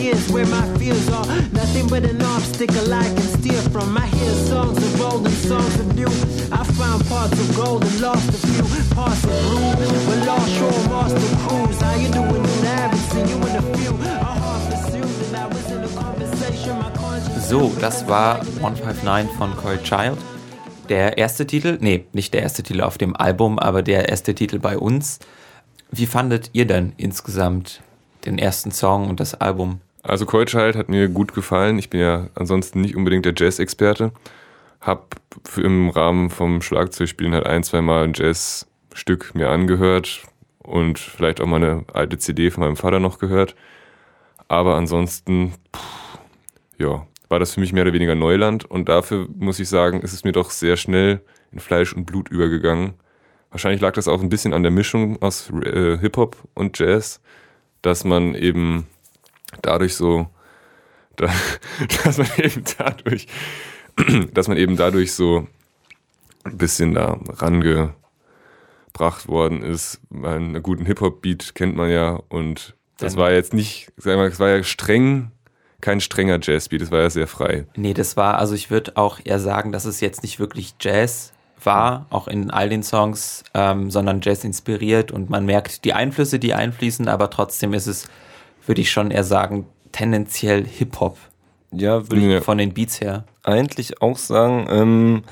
ideas 0.07 0.31
where 0.31 0.45
my 0.45 0.61
fears 0.77 1.09
are 1.09 1.25
nothing 1.51 1.87
but 1.87 2.03
an 2.03 2.21
obstacle 2.21 2.93
I 2.93 3.03
can 3.03 3.27
steer 3.39 3.61
from. 3.71 3.97
I 3.97 4.05
hear 4.07 4.33
songs 4.47 4.77
of 4.77 5.01
old 5.01 5.25
and 5.25 5.35
songs 5.35 5.79
of 5.79 5.95
new. 5.95 6.07
I 6.51 6.63
found 6.79 7.05
parts 7.07 7.33
of 7.33 7.55
gold 7.55 7.83
and 7.83 8.01
lost 8.01 8.29
a 8.29 8.47
few 8.47 8.66
parts 8.97 9.23
of 9.23 9.29
blue. 9.29 9.75
But 10.07 10.19
lost 10.25 10.49
shore 10.57 10.81
master 10.89 11.35
cruise. 11.43 11.79
How 11.81 11.95
you 12.03 12.09
doing? 12.19 12.43
And 12.57 12.65
I 12.65 12.75
haven't 12.83 13.05
seen 13.11 13.27
you 13.31 13.37
in 13.47 13.55
a 13.55 13.65
few. 13.77 13.93
A 13.93 14.33
hard 14.43 14.61
pursuit 14.69 15.11
and 15.25 15.35
I 15.37 15.45
was 15.53 15.71
in 15.71 15.83
a 15.83 15.91
conversation. 16.03 16.77
My 16.79 16.89
conscience. 16.91 17.49
So, 17.49 17.71
das 17.79 18.07
war 18.07 18.41
159 18.61 19.37
von 19.37 19.55
Koi 19.55 19.77
Child. 19.77 20.17
Der 20.89 21.17
erste 21.17 21.45
Titel, 21.45 21.77
nee, 21.81 22.05
nicht 22.13 22.33
der 22.33 22.41
erste 22.41 22.63
Titel 22.63 22.81
auf 22.81 22.97
dem 22.97 23.15
Album, 23.15 23.59
aber 23.59 23.83
der 23.83 24.09
erste 24.09 24.33
Titel 24.33 24.57
bei 24.57 24.77
uns. 24.77 25.19
Wie 25.91 26.05
fandet 26.05 26.49
ihr 26.53 26.65
denn 26.65 26.93
insgesamt 26.97 27.81
den 28.25 28.37
ersten 28.39 28.71
Song 28.71 29.09
und 29.09 29.19
das 29.19 29.35
Album? 29.35 29.81
Also 30.01 30.25
Koi 30.25 30.45
Child 30.45 30.75
hat 30.75 30.89
mir 30.89 31.09
gut 31.09 31.33
gefallen. 31.33 31.77
Ich 31.77 31.89
bin 31.89 31.99
ja 31.99 32.27
ansonsten 32.35 32.81
nicht 32.81 32.95
unbedingt 32.95 33.25
der 33.25 33.33
Jazz-Experte. 33.35 34.11
Hab 34.79 35.15
im 35.57 35.89
Rahmen 35.89 36.29
vom 36.29 36.61
Schlagzeugspielen 36.61 37.33
halt 37.33 37.45
ein, 37.45 37.63
zwei 37.63 37.81
Mal 37.81 38.05
ein 38.05 38.13
Jazzstück 38.97 39.35
mir 39.35 39.49
angehört 39.49 40.23
und 40.57 40.97
vielleicht 40.97 41.39
auch 41.39 41.45
mal 41.45 41.57
eine 41.57 41.85
alte 41.93 42.17
CD 42.17 42.49
von 42.49 42.63
meinem 42.63 42.75
Vater 42.75 42.99
noch 42.99 43.19
gehört. 43.19 43.55
Aber 44.47 44.75
ansonsten, 44.75 45.53
pff, 45.75 46.19
ja, 46.79 47.05
war 47.29 47.39
das 47.39 47.53
für 47.53 47.59
mich 47.59 47.73
mehr 47.73 47.83
oder 47.83 47.93
weniger 47.93 48.15
Neuland 48.15 48.65
und 48.65 48.89
dafür 48.89 49.27
muss 49.37 49.59
ich 49.59 49.69
sagen, 49.69 50.01
ist 50.01 50.13
es 50.13 50.23
mir 50.23 50.31
doch 50.31 50.49
sehr 50.49 50.77
schnell 50.77 51.21
in 51.51 51.59
Fleisch 51.59 51.93
und 51.93 52.05
Blut 52.05 52.29
übergegangen. 52.29 52.93
Wahrscheinlich 53.51 53.81
lag 53.81 53.93
das 53.93 54.07
auch 54.07 54.21
ein 54.21 54.29
bisschen 54.29 54.53
an 54.53 54.63
der 54.63 54.71
Mischung 54.71 55.21
aus 55.21 55.51
äh, 55.63 55.97
Hip-Hop 55.99 56.35
und 56.53 56.79
Jazz, 56.79 57.21
dass 57.81 58.03
man 58.03 58.33
eben 58.33 58.87
dadurch 59.61 59.95
so, 59.95 60.27
da, 61.17 61.29
dass 62.03 62.17
man 62.17 62.27
eben 62.37 62.63
dadurch, 62.77 63.27
dass 64.33 64.47
man 64.47 64.57
eben 64.57 64.75
dadurch 64.75 65.13
so 65.13 65.47
ein 66.45 66.57
bisschen 66.57 66.93
da 66.93 67.19
rangebracht 68.97 69.27
worden 69.27 69.61
ist. 69.63 69.99
Weil 70.09 70.35
Einen 70.35 70.63
guten 70.63 70.85
Hip-Hop-Beat 70.85 71.55
kennt 71.55 71.75
man 71.75 71.89
ja 71.89 72.19
und 72.29 72.75
das 72.97 73.15
war 73.15 73.31
jetzt 73.31 73.53
nicht, 73.53 73.91
sag 73.97 74.15
mal, 74.17 74.27
es 74.27 74.39
war 74.39 74.49
ja 74.49 74.63
streng, 74.63 75.31
kein 75.81 76.01
strenger 76.01 76.39
Jazz-Beat, 76.41 76.81
es 76.81 76.89
war 76.91 77.01
ja 77.01 77.09
sehr 77.11 77.27
frei. 77.27 77.67
Nee, 77.75 77.93
das 77.93 78.17
war, 78.17 78.39
also 78.39 78.55
ich 78.55 78.71
würde 78.71 78.93
auch 78.97 79.19
eher 79.23 79.39
sagen, 79.39 79.71
dass 79.71 79.85
es 79.85 80.01
jetzt 80.01 80.23
nicht 80.23 80.39
wirklich 80.39 80.73
Jazz 80.81 81.31
war, 81.63 82.07
auch 82.09 82.27
in 82.27 82.49
all 82.49 82.69
den 82.69 82.81
Songs, 82.81 83.43
ähm, 83.53 83.91
sondern 83.91 84.21
Jazz 84.21 84.43
inspiriert 84.43 85.11
und 85.11 85.29
man 85.29 85.45
merkt 85.45 85.85
die 85.85 85.93
Einflüsse, 85.93 86.39
die 86.39 86.55
einfließen, 86.55 87.07
aber 87.07 87.29
trotzdem 87.29 87.73
ist 87.73 87.85
es, 87.85 88.07
würde 88.65 88.81
ich 88.81 88.89
schon 88.91 89.11
eher 89.11 89.23
sagen, 89.23 89.67
tendenziell 89.91 90.65
Hip-Hop 90.65 91.17
Ja, 91.71 92.09
würde 92.09 92.17
ich 92.17 92.31
Ja. 92.33 92.41
von 92.41 92.57
den 92.57 92.73
Beats 92.73 92.99
her. 92.99 93.25
eigentlich 93.43 94.01
auch 94.01 94.17
sagen. 94.17 94.65
Ähm, 94.71 95.23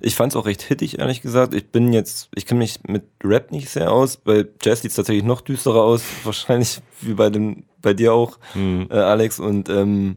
ich 0.00 0.14
fand 0.14 0.32
es 0.32 0.36
auch 0.36 0.46
recht 0.46 0.62
hittig, 0.62 0.98
ehrlich 0.98 1.22
gesagt. 1.22 1.54
Ich 1.54 1.70
bin 1.70 1.92
jetzt, 1.92 2.28
ich 2.34 2.46
kenne 2.46 2.58
mich 2.58 2.80
mit 2.86 3.04
Rap 3.22 3.50
nicht 3.50 3.68
sehr 3.68 3.90
aus. 3.92 4.16
Bei 4.16 4.46
Jazz 4.62 4.82
sieht 4.82 4.90
es 4.90 4.96
tatsächlich 4.96 5.24
noch 5.24 5.40
düsterer 5.40 5.82
aus, 5.82 6.02
wahrscheinlich 6.24 6.80
wie 7.00 7.14
bei 7.14 7.30
dem, 7.30 7.64
bei 7.82 7.94
dir 7.94 8.12
auch, 8.12 8.38
äh, 8.54 8.94
Alex. 8.94 9.40
Und 9.40 9.68
ähm, 9.68 10.16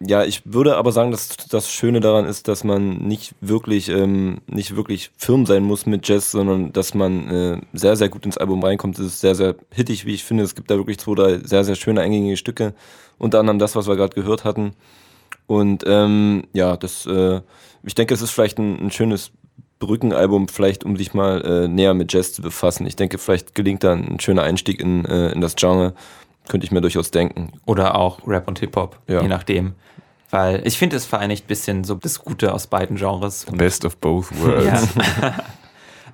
ja, 0.00 0.24
ich 0.24 0.42
würde 0.44 0.76
aber 0.76 0.92
sagen, 0.92 1.10
dass 1.10 1.36
das 1.48 1.70
Schöne 1.70 2.00
daran 2.00 2.26
ist, 2.26 2.48
dass 2.48 2.64
man 2.64 2.98
nicht 2.98 3.34
wirklich, 3.40 3.88
ähm, 3.88 4.40
nicht 4.46 4.76
wirklich 4.76 5.10
firm 5.16 5.46
sein 5.46 5.62
muss 5.62 5.86
mit 5.86 6.06
Jazz, 6.06 6.30
sondern 6.30 6.72
dass 6.72 6.92
man 6.92 7.30
äh, 7.30 7.60
sehr, 7.72 7.96
sehr 7.96 8.10
gut 8.10 8.26
ins 8.26 8.36
Album 8.36 8.62
reinkommt. 8.62 8.98
Es 8.98 9.06
ist 9.06 9.20
sehr, 9.20 9.34
sehr 9.34 9.56
hittig, 9.72 10.04
wie 10.04 10.14
ich 10.14 10.24
finde. 10.24 10.44
Es 10.44 10.54
gibt 10.54 10.70
da 10.70 10.76
wirklich 10.76 10.98
zwei, 10.98 11.14
drei 11.14 11.38
sehr, 11.38 11.64
sehr 11.64 11.76
schöne 11.76 12.02
eingängige 12.02 12.36
Stücke. 12.36 12.74
Unter 13.18 13.40
anderem 13.40 13.58
das, 13.58 13.74
was 13.74 13.88
wir 13.88 13.96
gerade 13.96 14.14
gehört 14.14 14.44
hatten. 14.44 14.74
Und 15.46 15.84
ähm, 15.86 16.44
ja, 16.52 16.76
das, 16.76 17.06
äh, 17.06 17.40
ich 17.82 17.94
denke, 17.94 18.14
es 18.14 18.22
ist 18.22 18.30
vielleicht 18.30 18.58
ein, 18.58 18.86
ein 18.86 18.90
schönes 18.90 19.30
Brückenalbum, 19.78 20.48
vielleicht 20.48 20.84
um 20.84 20.96
sich 20.96 21.14
mal 21.14 21.44
äh, 21.44 21.68
näher 21.68 21.94
mit 21.94 22.12
Jazz 22.12 22.32
zu 22.32 22.42
befassen. 22.42 22.86
Ich 22.86 22.96
denke, 22.96 23.18
vielleicht 23.18 23.54
gelingt 23.54 23.84
da 23.84 23.92
ein 23.92 24.18
schöner 24.20 24.42
Einstieg 24.42 24.80
in, 24.80 25.04
äh, 25.04 25.30
in 25.30 25.40
das 25.40 25.54
Genre. 25.56 25.94
Könnte 26.48 26.64
ich 26.64 26.70
mir 26.70 26.80
durchaus 26.80 27.10
denken. 27.10 27.52
Oder 27.66 27.96
auch 27.96 28.26
Rap 28.26 28.46
und 28.48 28.60
Hip-Hop, 28.60 28.98
Ja. 29.08 29.20
je 29.20 29.28
nachdem. 29.28 29.74
Weil 30.30 30.66
ich 30.66 30.78
finde, 30.78 30.96
es 30.96 31.04
vereinigt 31.04 31.44
ein 31.44 31.48
bisschen 31.48 31.84
so 31.84 31.94
das 31.94 32.20
Gute 32.20 32.52
aus 32.54 32.66
beiden 32.66 32.96
Genres. 32.96 33.46
Best 33.52 33.84
of 33.84 33.96
both 33.96 34.28
worlds. 34.40 34.88
Ja. 35.20 35.34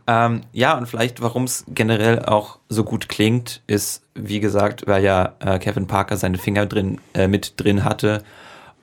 ähm, 0.26 0.40
ja, 0.52 0.76
und 0.76 0.86
vielleicht, 0.86 1.22
warum 1.22 1.44
es 1.44 1.64
generell 1.68 2.24
auch 2.24 2.58
so 2.68 2.84
gut 2.84 3.08
klingt, 3.08 3.62
ist, 3.66 4.02
wie 4.14 4.40
gesagt, 4.40 4.86
weil 4.86 5.02
ja 5.04 5.34
äh, 5.40 5.58
Kevin 5.58 5.86
Parker 5.86 6.16
seine 6.16 6.38
Finger 6.38 6.66
drin, 6.66 6.98
äh, 7.14 7.28
mit 7.28 7.54
drin 7.58 7.84
hatte. 7.84 8.22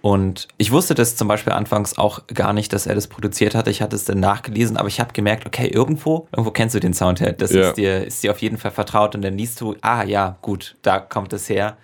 Und 0.02 0.48
ich 0.58 0.72
wusste 0.72 0.96
das 0.96 1.18
zum 1.18 1.28
Beispiel 1.28 1.52
anfangs 1.52 1.98
auch 1.98 2.26
gar 2.28 2.54
nicht, 2.54 2.72
dass 2.72 2.88
er 2.88 2.96
das 2.96 3.08
produziert 3.08 3.54
hatte. 3.54 3.70
Ich 3.70 3.82
hatte 3.82 3.98
es 3.98 4.06
dann 4.06 4.20
nachgelesen, 4.22 4.78
aber 4.78 4.88
ich 4.88 5.00
habe 5.02 5.12
gemerkt, 5.12 5.46
okay, 5.46 5.68
irgendwo, 5.68 6.28
irgendwo 6.32 6.52
kennst 6.52 6.74
du 6.74 6.80
den 6.80 6.94
Sound 6.94 7.20
her. 7.20 7.34
Das 7.34 7.52
Ja. 7.52 7.70
ist, 7.70 7.76
dir, 7.76 8.06
ist 8.08 8.24
dir 8.24 8.32
auf 8.32 8.40
jeden 8.40 8.58
Fall 8.58 8.72
vertraut. 8.72 9.14
Und 9.16 9.22
dann 9.24 9.38
liest 9.38 9.60
du, 9.60 9.76
ah 9.82 10.04
ja, 10.04 10.38
gut, 10.42 10.78
da 10.84 11.00
kommt 11.00 11.34
es 11.34 11.50
her. 11.50 11.76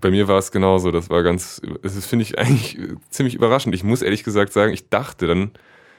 Bei 0.00 0.10
mir 0.10 0.26
war 0.26 0.38
es 0.38 0.50
genauso. 0.50 0.90
Das 0.90 1.08
war 1.08 1.22
ganz, 1.22 1.60
ist, 1.82 2.04
finde 2.06 2.24
ich, 2.24 2.36
eigentlich 2.36 2.78
ziemlich 3.10 3.36
überraschend. 3.36 3.74
Ich 3.76 3.84
muss 3.84 4.02
ehrlich 4.02 4.24
gesagt 4.24 4.52
sagen, 4.52 4.72
ich 4.72 4.88
dachte 4.88 5.28
dann, 5.28 5.52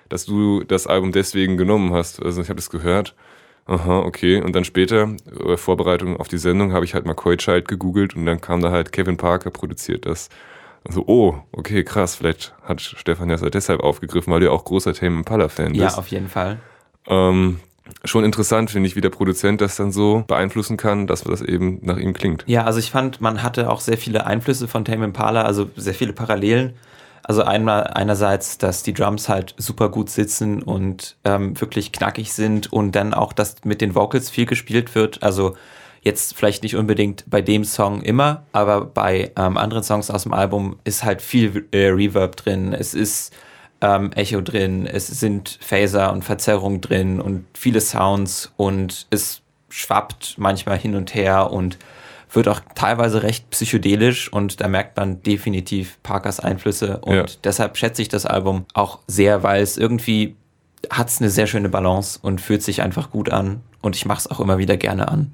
dass 0.10 0.26
du 0.26 0.64
das 0.66 0.86
Album 0.86 1.14
deswegen 1.14 1.56
genommen 1.56 1.94
hast. 1.94 2.22
Also 2.22 2.42
ich 2.42 2.50
habe 2.50 2.58
das 2.58 2.70
gehört. 2.70 3.16
Aha, 3.66 4.00
okay. 4.00 4.42
Und 4.42 4.54
dann 4.54 4.66
später, 4.66 5.16
bei 5.42 5.56
Vorbereitung 5.56 6.18
auf 6.18 6.28
die 6.28 6.38
Sendung, 6.38 6.74
habe 6.74 6.84
ich 6.84 6.94
halt 6.94 7.06
mal 7.06 7.14
Coy 7.14 7.38
Child 7.38 7.70
gegoogelt 7.70 8.18
und 8.18 8.26
dann 8.26 8.42
kam 8.42 8.62
da 8.62 8.72
halt 8.72 8.92
Kevin 8.92 9.16
Parker 9.16 9.52
produziert 9.52 10.06
das. 10.06 10.28
Also, 10.86 11.04
oh, 11.08 11.36
okay, 11.52 11.84
krass. 11.84 12.16
Vielleicht 12.16 12.54
hat 12.64 12.82
Stefan 12.82 13.30
das 13.30 13.42
halt 13.42 13.54
deshalb 13.54 13.82
aufgegriffen, 13.82 14.32
weil 14.34 14.40
du 14.42 14.48
ja 14.48 14.52
auch 14.52 14.66
großer 14.66 14.94
Tame 14.94 15.18
Impala-Fan 15.18 15.74
Ja, 15.76 15.86
bist. 15.86 15.98
auf 15.98 16.08
jeden 16.08 16.28
Fall. 16.30 16.60
Ähm, 17.08 17.60
schon 18.06 18.24
interessant, 18.24 18.72
finde 18.72 18.88
ich, 18.88 18.96
wie 18.96 19.02
der 19.02 19.10
Produzent 19.10 19.62
das 19.62 19.76
dann 19.76 19.92
so 19.92 20.24
beeinflussen 20.28 20.78
kann, 20.78 21.08
dass 21.08 21.24
das 21.24 21.42
eben 21.42 21.80
nach 21.82 21.98
ihm 21.98 22.14
klingt. 22.14 22.44
Ja, 22.48 22.64
also 22.66 22.80
ich 22.80 22.92
fand, 22.92 23.22
man 23.22 23.44
hatte 23.44 23.70
auch 23.70 23.82
sehr 23.82 23.98
viele 23.98 24.26
Einflüsse 24.26 24.68
von 24.68 24.86
Tame 24.86 25.06
Impala, 25.06 25.44
also 25.44 25.70
sehr 25.76 25.94
viele 25.94 26.14
Parallelen. 26.14 26.74
Also 27.26 27.44
einmal 27.44 27.84
einerseits, 27.88 28.58
dass 28.58 28.84
die 28.84 28.94
Drums 28.94 29.30
halt 29.30 29.56
super 29.58 29.88
gut 29.88 30.10
sitzen 30.10 30.62
und 30.62 31.16
ähm, 31.24 31.60
wirklich 31.62 31.94
knackig 31.94 32.34
sind 32.34 32.74
und 32.74 32.92
dann 32.94 33.14
auch, 33.14 33.32
dass 33.32 33.64
mit 33.64 33.80
den 33.80 33.96
Vocals 33.96 34.30
viel 34.30 34.46
gespielt 34.46 34.94
wird. 34.94 35.24
Also 35.24 35.56
jetzt 36.04 36.36
vielleicht 36.36 36.64
nicht 36.64 36.76
unbedingt 36.76 37.24
bei 37.28 37.42
dem 37.42 37.64
Song 37.64 38.02
immer, 38.02 38.44
aber 38.52 38.86
bei 38.86 39.32
ähm, 39.38 39.58
anderen 39.58 39.84
Songs 39.84 40.12
aus 40.12 40.24
dem 40.24 40.34
Album 40.34 40.78
ist 40.84 41.04
halt 41.04 41.22
viel 41.22 41.66
äh, 41.72 41.88
Reverb 41.88 42.36
drin. 42.36 42.74
Es 42.74 42.94
ist 42.94 43.34
ähm, 43.82 44.12
Echo 44.14 44.42
drin, 44.42 44.86
es 44.86 45.08
sind 45.08 45.58
Phaser 45.62 46.12
und 46.12 46.24
Verzerrungen 46.24 46.82
drin 46.82 47.20
und 47.22 47.46
viele 47.54 47.82
Sounds 47.82 48.52
und 48.58 49.08
es 49.10 49.42
schwappt 49.70 50.36
manchmal 50.38 50.78
hin 50.78 50.96
und 50.96 51.16
her 51.16 51.52
und 51.52 51.78
wird 52.32 52.48
auch 52.48 52.62
teilweise 52.76 53.24
recht 53.24 53.50
psychedelisch 53.52 54.32
und 54.32 54.60
da 54.60 54.68
merkt 54.68 54.98
man 54.98 55.22
definitiv 55.24 56.00
Parkers 56.04 56.40
Einflüsse 56.40 56.98
und 57.00 57.16
Ja. 57.16 57.26
deshalb 57.44 57.78
schätze 57.78 58.02
ich 58.02 58.10
das 58.10 58.26
Album 58.26 58.66
auch 58.74 59.00
sehr, 59.08 59.44
weil 59.44 59.62
es 59.62 59.78
irgendwie 59.78 60.36
hat 60.90 61.10
es 61.10 61.22
eine 61.22 61.30
sehr 61.30 61.48
schöne 61.48 61.70
Balance 61.70 62.20
und 62.22 62.42
fühlt 62.42 62.62
sich 62.64 62.82
einfach 62.82 63.12
gut 63.12 63.30
an 63.30 63.62
und 63.82 63.96
ich 63.96 64.06
mache 64.06 64.20
es 64.20 64.32
auch 64.32 64.40
immer 64.40 64.58
wieder 64.58 64.78
gerne 64.78 65.08
an. 65.10 65.32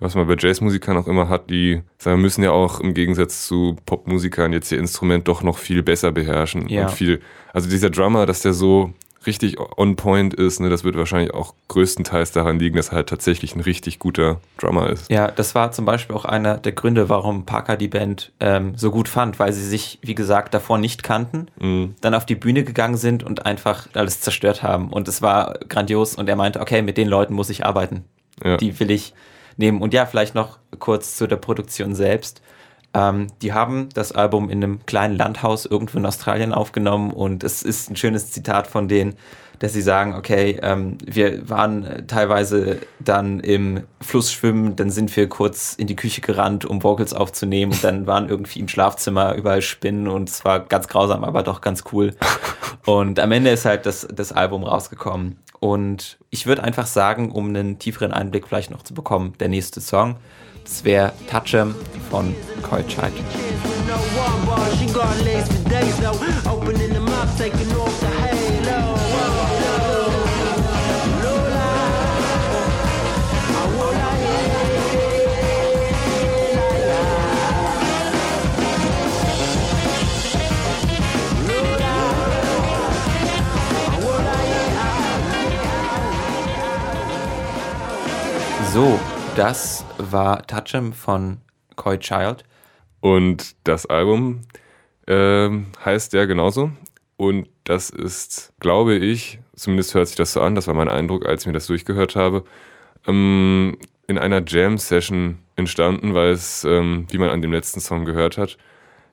Was 0.00 0.14
man 0.14 0.26
bei 0.26 0.36
Jazzmusikern 0.38 0.96
auch 0.96 1.06
immer 1.06 1.28
hat, 1.28 1.50
die 1.50 1.82
sagen, 1.98 2.20
müssen 2.20 2.42
ja 2.42 2.50
auch 2.50 2.80
im 2.80 2.94
Gegensatz 2.94 3.46
zu 3.46 3.76
Popmusikern 3.86 4.52
jetzt 4.52 4.70
ihr 4.72 4.78
Instrument 4.78 5.28
doch 5.28 5.42
noch 5.42 5.58
viel 5.58 5.82
besser 5.82 6.12
beherrschen. 6.12 6.68
Ja. 6.68 6.82
Und 6.86 6.90
viel, 6.90 7.20
also 7.52 7.70
dieser 7.70 7.90
Drummer, 7.90 8.26
dass 8.26 8.42
der 8.42 8.52
so 8.52 8.92
richtig 9.26 9.56
on 9.78 9.96
point 9.96 10.34
ist, 10.34 10.60
ne, 10.60 10.68
das 10.68 10.84
wird 10.84 10.96
wahrscheinlich 10.98 11.32
auch 11.32 11.54
größtenteils 11.68 12.32
daran 12.32 12.58
liegen, 12.58 12.76
dass 12.76 12.88
er 12.90 12.96
halt 12.96 13.08
tatsächlich 13.08 13.54
ein 13.56 13.60
richtig 13.60 13.98
guter 13.98 14.40
Drummer 14.58 14.90
ist. 14.90 15.10
Ja, 15.10 15.30
das 15.30 15.54
war 15.54 15.72
zum 15.72 15.86
Beispiel 15.86 16.14
auch 16.14 16.26
einer 16.26 16.58
der 16.58 16.72
Gründe, 16.72 17.08
warum 17.08 17.46
Parker 17.46 17.78
die 17.78 17.88
Band 17.88 18.32
ähm, 18.40 18.74
so 18.76 18.90
gut 18.90 19.08
fand, 19.08 19.38
weil 19.38 19.54
sie 19.54 19.66
sich, 19.66 19.98
wie 20.02 20.14
gesagt, 20.14 20.52
davor 20.52 20.76
nicht 20.76 21.02
kannten, 21.02 21.48
Mhm. 21.58 21.94
dann 22.02 22.14
auf 22.14 22.26
die 22.26 22.34
Bühne 22.34 22.64
gegangen 22.64 22.96
sind 22.98 23.22
und 23.24 23.46
einfach 23.46 23.88
alles 23.94 24.20
zerstört 24.20 24.62
haben. 24.62 24.90
Und 24.90 25.08
es 25.08 25.22
war 25.22 25.54
grandios 25.68 26.16
und 26.16 26.28
er 26.28 26.36
meinte, 26.36 26.60
okay, 26.60 26.82
mit 26.82 26.98
den 26.98 27.08
Leuten 27.08 27.32
muss 27.32 27.48
ich 27.48 27.64
arbeiten. 27.64 28.04
Ja. 28.44 28.58
Die 28.58 28.78
will 28.78 28.90
ich 28.90 29.14
nehmen. 29.56 29.80
Und 29.80 29.94
ja, 29.94 30.06
vielleicht 30.06 30.34
noch 30.34 30.58
kurz 30.78 31.16
zu 31.16 31.26
der 31.26 31.36
Produktion 31.36 31.94
selbst. 31.94 32.42
Ähm, 32.94 33.26
die 33.42 33.52
haben 33.52 33.88
das 33.92 34.12
Album 34.12 34.50
in 34.50 34.62
einem 34.62 34.86
kleinen 34.86 35.16
Landhaus 35.16 35.66
irgendwo 35.66 35.98
in 35.98 36.06
Australien 36.06 36.52
aufgenommen 36.52 37.10
und 37.10 37.42
es 37.42 37.62
ist 37.62 37.90
ein 37.90 37.96
schönes 37.96 38.30
Zitat 38.30 38.68
von 38.68 38.86
denen, 38.86 39.16
dass 39.58 39.72
sie 39.72 39.82
sagen, 39.82 40.14
okay, 40.14 40.58
ähm, 40.62 40.98
wir 41.04 41.48
waren 41.48 41.84
äh, 41.84 42.06
teilweise 42.06 42.80
dann 43.00 43.40
im 43.40 43.84
Fluss 44.00 44.32
schwimmen, 44.32 44.76
dann 44.76 44.90
sind 44.90 45.14
wir 45.16 45.28
kurz 45.28 45.74
in 45.74 45.86
die 45.86 45.96
Küche 45.96 46.20
gerannt, 46.20 46.64
um 46.64 46.82
Vocals 46.82 47.14
aufzunehmen 47.14 47.72
und 47.72 47.82
dann 47.82 48.06
waren 48.06 48.28
irgendwie 48.28 48.60
im 48.60 48.68
Schlafzimmer 48.68 49.34
überall 49.34 49.62
Spinnen 49.62 50.06
und 50.08 50.28
es 50.28 50.44
war 50.44 50.60
ganz 50.60 50.86
grausam, 50.86 51.24
aber 51.24 51.42
doch 51.42 51.60
ganz 51.60 51.84
cool. 51.92 52.14
Und 52.86 53.18
am 53.18 53.32
Ende 53.32 53.48
ist 53.48 53.64
halt 53.64 53.86
das, 53.86 54.06
das 54.12 54.30
Album 54.30 54.62
rausgekommen. 54.62 55.38
Und 55.64 56.18
ich 56.28 56.44
würde 56.46 56.62
einfach 56.62 56.86
sagen, 56.86 57.30
um 57.30 57.48
einen 57.48 57.78
tieferen 57.78 58.12
Einblick 58.12 58.46
vielleicht 58.46 58.70
noch 58.70 58.82
zu 58.82 58.92
bekommen, 58.92 59.32
der 59.40 59.48
nächste 59.48 59.80
Song, 59.80 60.16
das 60.62 60.84
wäre 60.84 61.14
Touch 61.30 61.54
'em 61.54 61.74
von 62.10 62.34
Coy 62.62 62.86
Child. 62.86 63.14
So, 88.74 88.98
das 89.36 89.84
war 89.98 90.44
Touch 90.48 90.74
'em 90.74 90.92
von 90.92 91.38
Coy 91.76 91.96
Child. 91.96 92.42
Und 92.98 93.54
das 93.62 93.86
Album 93.86 94.40
ähm, 95.06 95.66
heißt 95.84 96.12
ja 96.12 96.24
genauso. 96.24 96.72
Und 97.16 97.46
das 97.62 97.90
ist, 97.90 98.52
glaube 98.58 98.96
ich, 98.96 99.38
zumindest 99.54 99.94
hört 99.94 100.08
sich 100.08 100.16
das 100.16 100.32
so 100.32 100.40
an, 100.40 100.56
das 100.56 100.66
war 100.66 100.74
mein 100.74 100.88
Eindruck, 100.88 101.24
als 101.24 101.42
ich 101.42 101.46
mir 101.46 101.52
das 101.52 101.68
durchgehört 101.68 102.16
habe, 102.16 102.42
ähm, 103.06 103.76
in 104.08 104.18
einer 104.18 104.42
Jam-Session 104.44 105.38
entstanden, 105.54 106.14
weil 106.14 106.32
es, 106.32 106.64
ähm, 106.64 107.06
wie 107.10 107.18
man 107.18 107.30
an 107.30 107.42
dem 107.42 107.52
letzten 107.52 107.78
Song 107.78 108.04
gehört 108.04 108.38
hat, 108.38 108.58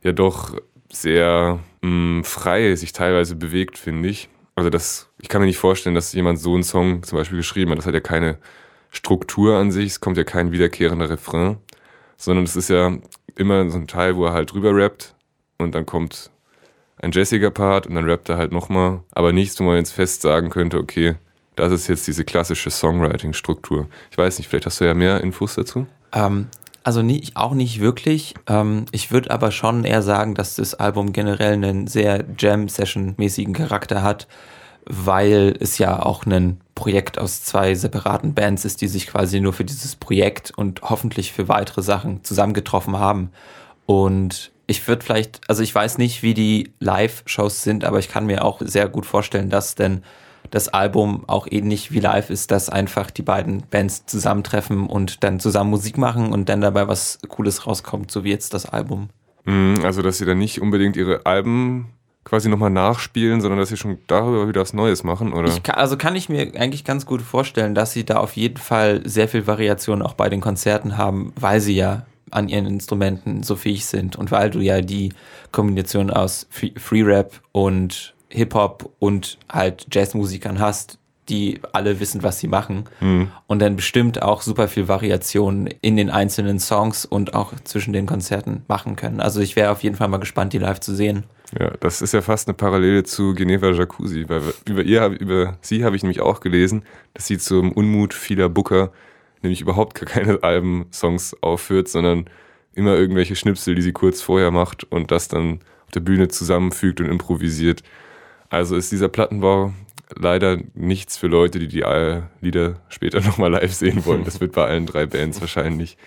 ja 0.02 0.12
doch 0.12 0.56
sehr 0.92 1.60
mh, 1.84 2.24
frei 2.24 2.74
sich 2.74 2.94
teilweise 2.94 3.36
bewegt, 3.36 3.78
finde 3.78 4.10
ich. 4.10 4.28
Also 4.56 4.72
das, 4.72 5.08
ich 5.20 5.30
kann 5.30 5.42
mir 5.42 5.46
nicht 5.48 5.60
vorstellen, 5.60 5.94
dass 5.94 6.14
jemand 6.14 6.40
so 6.40 6.56
einen 6.56 6.64
Song 6.64 7.04
zum 7.04 7.20
Beispiel 7.20 7.38
geschrieben 7.38 7.70
hat. 7.70 7.78
Das 7.78 7.86
hat 7.86 7.94
ja 7.94 8.00
keine 8.00 8.40
Struktur 8.92 9.58
an 9.58 9.72
sich, 9.72 9.88
es 9.88 10.00
kommt 10.02 10.18
ja 10.18 10.24
kein 10.24 10.52
wiederkehrender 10.52 11.10
Refrain, 11.10 11.58
sondern 12.18 12.46
es 12.46 12.56
ist 12.56 12.70
ja 12.70 12.92
immer 13.36 13.70
so 13.72 13.78
ein 13.78 13.88
Teil, 13.88 14.16
wo 14.16 14.26
er 14.26 14.34
halt 14.34 14.54
drüber 14.54 14.76
rappt 14.76 15.16
und 15.58 15.74
dann 15.74 15.86
kommt 15.86 16.30
ein 17.02 17.12
jazziger 17.12 17.50
Part 17.50 17.88
und 17.88 17.96
dann 17.96 18.08
rappt 18.08 18.30
er 18.30 18.38
halt 18.38 18.52
nochmal, 18.52 19.02
aber 19.12 19.32
nichts, 19.34 19.60
wo 19.60 19.64
man 19.64 19.78
jetzt 19.78 19.92
fest 19.92 20.22
sagen 20.22 20.50
könnte, 20.50 20.78
okay, 20.78 21.16
das 21.56 21.72
ist 21.72 21.88
jetzt 21.88 22.06
diese 22.08 22.24
klassische 22.24 22.70
Songwriting-Struktur. 22.70 23.88
Ich 24.12 24.18
weiß 24.18 24.38
nicht, 24.38 24.48
vielleicht 24.48 24.66
hast 24.66 24.82
du 24.82 24.86
ja 24.86 24.94
mehr 24.94 25.22
Infos 25.22 25.56
dazu? 25.56 25.88
Ähm, 26.14 26.48
also 26.84 27.02
nie, 27.02 27.24
auch 27.36 27.54
nicht 27.54 27.80
wirklich. 27.80 28.34
Ähm, 28.48 28.86
ich 28.92 29.12
würde 29.12 29.32
aber 29.32 29.52
schon 29.52 29.84
eher 29.84 30.02
sagen, 30.02 30.36
dass 30.36 30.56
das 30.56 30.74
Album 30.76 31.14
generell 31.14 31.54
einen 31.54 31.88
sehr 31.88 32.26
Jam-Session-mäßigen 32.38 33.54
Charakter 33.54 34.02
hat, 34.02 34.28
weil 34.86 35.56
es 35.60 35.78
ja 35.78 36.02
auch 36.04 36.26
ein 36.26 36.60
Projekt 36.76 37.20
aus 37.20 37.44
zwei 37.44 37.76
separaten 37.76 38.34
Bands 38.34 38.66
ist, 38.66 38.82
die 38.82 38.88
sich 38.88 39.08
quasi 39.08 39.40
nur 39.40 39.54
für 39.54 39.66
dieses 39.66 39.96
Projekt 39.96 40.52
und 40.56 40.82
hoffentlich 40.82 41.32
für 41.32 41.48
weitere 41.48 41.82
Sachen 41.82 42.24
zusammengetroffen 42.24 42.98
haben. 42.98 43.30
Und 43.86 44.52
ich 44.68 44.88
würde 44.88 45.04
vielleicht, 45.04 45.42
also 45.48 45.64
ich 45.64 45.74
weiß 45.74 45.98
nicht, 45.98 46.24
wie 46.24 46.34
die 46.34 46.72
Live-Shows 46.80 47.64
sind, 47.64 47.84
aber 47.84 48.00
ich 48.00 48.10
kann 48.10 48.26
mir 48.26 48.44
auch 48.44 48.62
sehr 48.64 48.88
gut 48.88 49.06
vorstellen, 49.06 49.50
dass 49.50 49.76
denn 49.76 50.02
das 50.50 50.70
Album 50.70 51.24
auch 51.28 51.48
ähnlich 51.50 51.92
wie 51.92 52.00
live 52.00 52.30
ist, 52.30 52.52
dass 52.52 52.70
einfach 52.70 53.12
die 53.12 53.22
beiden 53.22 53.64
Bands 53.70 54.06
zusammentreffen 54.06 54.88
und 54.88 55.24
dann 55.24 55.40
zusammen 55.40 55.70
Musik 55.70 55.98
machen 55.98 56.34
und 56.34 56.50
dann 56.50 56.62
dabei 56.62 56.88
was 56.88 57.20
Cooles 57.28 57.68
rauskommt, 57.68 58.12
so 58.12 58.24
wie 58.24 58.32
jetzt 58.32 58.54
das 58.54 58.66
Album. 58.66 59.10
Mm, 59.46 59.76
Also, 59.84 60.02
dass 60.02 60.18
sie 60.18 60.26
dann 60.26 60.40
nicht 60.40 60.62
unbedingt 60.62 60.98
ihre 60.98 61.26
Alben 61.26 61.88
quasi 62.24 62.50
nochmal 62.50 62.70
nachspielen, 62.70 63.42
sondern 63.42 63.60
dass 63.60 63.70
sie 63.70 63.78
schon 63.78 63.98
darüber 64.08 64.48
wieder 64.48 64.62
was 64.62 64.74
Neues 64.74 65.04
machen, 65.04 65.34
oder? 65.34 65.52
Kann, 65.64 65.76
also 65.76 65.98
kann 65.98 66.16
ich 66.16 66.30
mir 66.30 66.54
eigentlich 66.56 66.84
ganz 66.84 67.06
gut 67.06 67.22
vorstellen, 67.22 67.74
dass 67.74 67.94
sie 67.94 68.06
da 68.06 68.18
auf 68.18 68.36
jeden 68.36 68.58
Fall 68.58 69.02
sehr 69.06 69.28
viel 69.28 69.48
Variation 69.48 70.02
auch 70.02 70.14
bei 70.14 70.30
den 70.30 70.42
Konzerten 70.42 70.98
haben, 70.98 71.34
weil 71.36 71.60
sie 71.62 71.76
ja 71.76 72.06
an 72.30 72.48
ihren 72.48 72.68
Instrumenten 72.68 73.44
so 73.44 73.56
fähig 73.56 73.86
sind 73.86 74.16
und 74.16 74.32
weil 74.32 74.52
du 74.52 74.60
ja 74.60 74.82
die 74.82 75.14
Kombination 75.52 76.12
aus 76.12 76.48
Free 76.50 77.02
Rap 77.02 77.42
und 77.52 78.14
Hip-Hop 78.30 78.90
und 79.00 79.38
halt 79.52 79.88
Jazzmusikern 79.92 80.60
hast, 80.60 80.98
die 81.28 81.60
alle 81.74 82.00
wissen, 82.00 82.24
was 82.24 82.40
sie 82.40 82.48
machen 82.48 82.86
und 83.48 83.60
dann 83.60 83.76
bestimmt 83.76 84.22
auch 84.22 84.42
super 84.42 84.68
viel 84.68 84.88
Variation 84.88 85.68
in 85.82 85.98
den 85.98 86.10
einzelnen 86.10 86.60
Songs 86.60 87.04
und 87.04 87.34
auch 87.34 87.54
zwischen 87.64 87.94
den 87.94 88.06
Konzerten 88.06 88.64
machen 88.68 88.96
können. 88.96 89.20
Also 89.20 89.42
ich 89.42 89.56
wäre 89.56 89.72
auf 89.72 89.84
jeden 89.84 89.96
Fall 89.96 90.08
mal 90.08 90.18
gespannt, 90.18 90.54
die 90.54 90.60
live 90.60 90.80
zu 90.80 90.96
sehen. 90.96 91.26
Ja, 91.60 91.72
das 91.80 92.02
ist 92.02 92.14
ja 92.14 92.22
fast 92.22 92.48
eine 92.48 92.56
Parallele 92.56 93.04
zu 93.04 93.34
Geneva 93.34 93.72
Jacuzzi, 93.72 94.26
weil 94.30 94.42
über 94.66 94.84
ihr, 94.84 95.06
über 95.08 95.58
sie 95.62 95.84
habe 95.84 95.96
ich 95.96 96.04
nämlich 96.04 96.22
auch 96.22 96.40
gelesen, 96.40 96.84
dass 97.14 97.28
sie 97.28 97.38
zum 97.38 97.74
Unmut 97.74 98.14
vieler 98.14 98.48
Booker 98.48 98.92
nämlich 99.42 99.62
überhaupt 99.62 99.96
gar 99.96 100.06
keine 100.06 100.42
Alben-Songs 100.44 101.36
aufführt, 101.42 101.90
sondern 101.90 102.26
immer 102.74 102.96
irgendwelche 102.96 103.36
Schnipsel, 103.36 103.76
die 103.76 103.82
sie 103.82 103.92
kurz 103.92 104.22
vorher 104.22 104.52
macht 104.52 104.86
und 104.86 105.12
das 105.12 105.28
dann 105.28 105.60
auf 105.86 105.92
der 105.94 106.00
Bühne 106.00 106.30
zusammenfügt 106.30 107.02
und 107.02 107.08
improvisiert. 107.08 107.84
Also 108.50 108.78
ist 108.78 108.92
dieser 108.92 109.10
Plattenbau 109.10 109.74
leider 110.16 110.58
nichts 110.74 111.18
für 111.18 111.28
Leute, 111.28 111.60
die 111.60 111.68
die 111.68 111.84
Lieder 112.40 112.76
später 112.88 113.20
nochmal 113.26 113.52
live 113.52 113.74
sehen 113.74 114.06
wollen. 114.06 114.24
Das 114.24 114.40
wird 114.40 114.54
bei 114.54 114.66
allen 114.66 114.86
drei 114.86 115.06
Bands 115.06 115.42
wahrscheinlich 115.42 115.98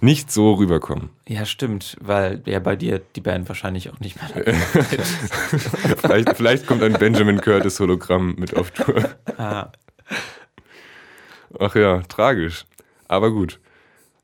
nicht 0.00 0.30
so 0.30 0.54
rüberkommen. 0.54 1.10
Ja, 1.26 1.46
stimmt, 1.46 1.96
weil 2.00 2.42
ja 2.46 2.58
bei 2.58 2.76
dir 2.76 3.00
die 3.16 3.20
Band 3.20 3.48
wahrscheinlich 3.48 3.90
auch 3.90 4.00
nicht 4.00 4.16
mehr. 4.16 4.54
Vielleicht, 5.98 6.36
vielleicht 6.36 6.66
kommt 6.66 6.82
ein 6.82 6.92
Benjamin 6.94 7.40
Curtis 7.40 7.80
Hologramm 7.80 8.34
mit 8.36 8.54
auf 8.56 8.70
Tour. 8.70 9.14
ah, 9.38 9.72
Ach 11.58 11.74
ja, 11.74 12.02
tragisch. 12.02 12.66
Aber 13.08 13.30
gut. 13.30 13.60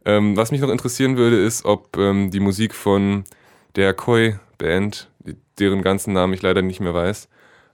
Ähm, 0.05 0.37
was 0.37 0.51
mich 0.51 0.61
noch 0.61 0.71
interessieren 0.71 1.17
würde, 1.17 1.43
ist, 1.43 1.65
ob 1.65 1.97
ähm, 1.97 2.31
die 2.31 2.41
Musik 2.41 2.75
von 2.75 3.25
der 3.77 3.95
Koi 3.95 4.35
Band, 4.59 5.09
deren 5.59 5.83
ganzen 5.83 6.13
Namen 6.13 6.33
ich 6.35 6.43
leider 6.43 6.63
nicht 6.63 6.81
mehr 6.81 6.95
weiß, 6.95 7.29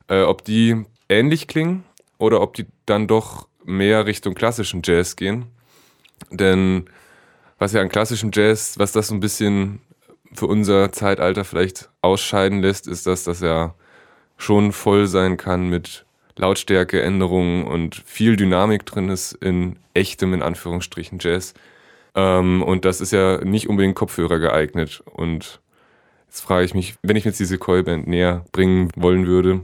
äh, 0.08 0.22
ob 0.22 0.44
die 0.44 0.84
ähnlich 1.08 1.46
klingen 1.46 1.84
oder 2.18 2.40
ob 2.40 2.54
die 2.54 2.66
dann 2.84 3.06
doch 3.06 3.48
mehr 3.64 4.06
Richtung 4.06 4.34
klassischen 4.34 4.82
Jazz 4.84 5.16
gehen. 5.16 5.46
Denn 6.30 6.88
was 7.58 7.72
ja 7.72 7.80
an 7.80 7.88
klassischem 7.88 8.30
Jazz, 8.32 8.78
was 8.78 8.92
das 8.92 9.08
so 9.08 9.14
ein 9.14 9.20
bisschen 9.20 9.80
für 10.32 10.46
unser 10.46 10.92
Zeitalter 10.92 11.44
vielleicht 11.44 11.88
ausscheiden 12.02 12.60
lässt, 12.60 12.86
ist, 12.86 13.06
dass 13.06 13.24
das 13.24 13.40
ja 13.40 13.74
schon 14.36 14.72
voll 14.72 15.06
sein 15.06 15.36
kann 15.36 15.68
mit 15.68 16.04
Lautstärkeänderungen 16.36 17.64
und 17.64 18.02
viel 18.04 18.36
Dynamik 18.36 18.84
drin 18.84 19.08
ist 19.08 19.32
in 19.32 19.78
echtem, 19.94 20.34
in 20.34 20.42
Anführungsstrichen, 20.42 21.18
Jazz. 21.20 21.54
Ähm, 22.14 22.62
und 22.62 22.84
das 22.84 23.00
ist 23.00 23.12
ja 23.12 23.42
nicht 23.42 23.68
unbedingt 23.68 23.94
Kopfhörer 23.94 24.38
geeignet. 24.38 25.02
Und 25.06 25.60
jetzt 26.26 26.42
frage 26.42 26.66
ich 26.66 26.74
mich, 26.74 26.96
wenn 27.02 27.16
ich 27.16 27.24
jetzt 27.24 27.40
diese 27.40 27.56
Koi-Band 27.56 28.06
näher 28.06 28.44
bringen 28.52 28.90
wollen 28.96 29.26
würde, 29.26 29.62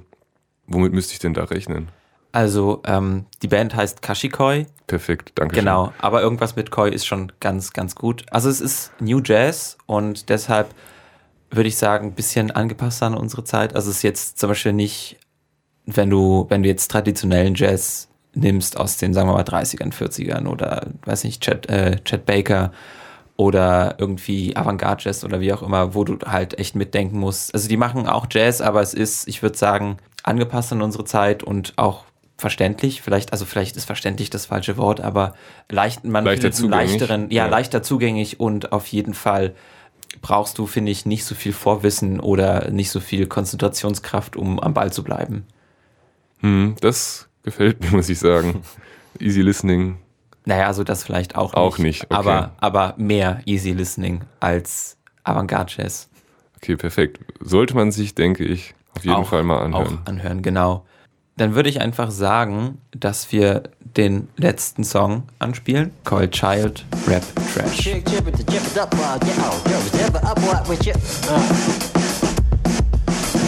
womit 0.66 0.94
müsste 0.94 1.12
ich 1.12 1.18
denn 1.18 1.34
da 1.34 1.44
rechnen? 1.44 1.88
Also 2.32 2.82
ähm, 2.86 3.26
die 3.42 3.48
Band 3.48 3.74
heißt 3.74 4.02
Kashikoi, 4.02 4.66
Perfekt, 4.86 5.32
danke 5.36 5.54
genau, 5.54 5.92
aber 6.00 6.20
irgendwas 6.20 6.56
mit 6.56 6.70
Koi 6.70 6.90
ist 6.90 7.06
schon 7.06 7.32
ganz, 7.40 7.72
ganz 7.72 7.94
gut. 7.94 8.26
Also 8.30 8.50
es 8.50 8.60
ist 8.60 8.92
New 9.00 9.20
Jazz 9.24 9.78
und 9.86 10.28
deshalb 10.28 10.74
würde 11.50 11.68
ich 11.68 11.76
sagen, 11.76 12.08
ein 12.08 12.14
bisschen 12.14 12.50
angepasst 12.50 13.02
an 13.02 13.14
unsere 13.14 13.44
Zeit. 13.44 13.74
Also 13.74 13.90
es 13.90 13.96
ist 13.96 14.02
jetzt 14.02 14.38
zum 14.38 14.48
Beispiel 14.48 14.72
nicht, 14.72 15.18
wenn 15.86 16.10
du, 16.10 16.46
wenn 16.48 16.62
du 16.62 16.68
jetzt 16.68 16.90
traditionellen 16.90 17.54
Jazz 17.54 18.08
nimmst 18.34 18.78
aus 18.78 18.96
den, 18.96 19.14
sagen 19.14 19.28
wir 19.28 19.34
mal, 19.34 19.44
30ern, 19.44 19.92
40ern 19.92 20.46
oder, 20.46 20.88
weiß 21.04 21.24
nicht, 21.24 21.42
Chet, 21.42 21.68
äh, 21.68 21.96
Chet 22.04 22.26
Baker 22.26 22.72
oder 23.36 23.96
irgendwie 23.98 24.56
Avantgarde 24.56 25.04
Jazz 25.04 25.24
oder 25.24 25.40
wie 25.40 25.52
auch 25.52 25.62
immer, 25.62 25.94
wo 25.94 26.04
du 26.04 26.18
halt 26.26 26.58
echt 26.58 26.74
mitdenken 26.74 27.18
musst. 27.18 27.54
Also 27.54 27.68
die 27.68 27.76
machen 27.76 28.06
auch 28.06 28.26
Jazz, 28.30 28.60
aber 28.60 28.82
es 28.82 28.94
ist, 28.94 29.28
ich 29.28 29.42
würde 29.42 29.56
sagen, 29.56 29.98
angepasst 30.22 30.72
an 30.72 30.82
unsere 30.82 31.04
Zeit 31.04 31.42
und 31.42 31.74
auch 31.76 32.04
verständlich, 32.42 33.00
vielleicht, 33.00 33.32
also 33.32 33.46
vielleicht 33.46 33.76
ist 33.76 33.86
verständlich 33.86 34.28
das 34.28 34.44
falsche 34.46 34.76
Wort, 34.76 35.00
aber 35.00 35.34
leicht, 35.70 36.04
man 36.04 36.24
Leichter 36.24 36.42
findet 36.42 36.54
zugänglich. 36.56 36.90
leichteren, 37.00 37.30
ja, 37.30 37.44
Ja. 37.44 37.50
leichter 37.50 37.82
zugänglich 37.82 38.38
und 38.40 38.72
auf 38.72 38.86
jeden 38.88 39.14
Fall 39.14 39.54
brauchst 40.20 40.58
du, 40.58 40.66
finde 40.66 40.92
ich, 40.92 41.06
nicht 41.06 41.24
so 41.24 41.34
viel 41.34 41.54
Vorwissen 41.54 42.20
oder 42.20 42.70
nicht 42.70 42.90
so 42.90 43.00
viel 43.00 43.26
Konzentrationskraft, 43.26 44.36
um 44.36 44.60
am 44.60 44.74
Ball 44.74 44.92
zu 44.92 45.02
bleiben. 45.02 45.46
Hm, 46.40 46.76
das 46.80 47.28
gefällt 47.44 47.80
mir, 47.80 47.90
muss 47.96 48.08
ich 48.10 48.18
sagen. 48.18 48.62
Easy 49.18 49.40
Listening. 49.40 49.98
Naja, 50.44 50.66
also 50.66 50.84
das 50.84 51.04
vielleicht 51.04 51.36
auch 51.36 51.52
nicht. 51.54 51.56
Auch 51.56 51.78
nicht, 51.78 52.04
okay. 52.04 52.14
Aber, 52.14 52.52
aber 52.60 52.94
mehr 52.98 53.40
Easy 53.46 53.70
Listening 53.72 54.22
als 54.40 54.96
Avantgarde 55.24 55.72
Jazz. 55.76 56.08
Okay, 56.56 56.76
perfekt. 56.76 57.20
Sollte 57.40 57.74
man 57.74 57.92
sich, 57.92 58.14
denke 58.14 58.44
ich, 58.44 58.74
auf 58.96 59.04
jeden 59.04 59.16
auch, 59.16 59.28
Fall 59.28 59.44
mal 59.44 59.62
anhören. 59.62 60.00
Auch 60.02 60.08
anhören, 60.08 60.42
genau. 60.42 60.84
Dann 61.36 61.54
würde 61.54 61.68
ich 61.70 61.80
einfach 61.80 62.10
sagen, 62.10 62.78
dass 62.92 63.32
wir 63.32 63.62
den 63.80 64.28
letzten 64.36 64.84
Song 64.84 65.24
anspielen. 65.38 65.92
Called 66.04 66.32
Child 66.32 66.84
Rap 67.06 67.22
Trash. 67.54 67.78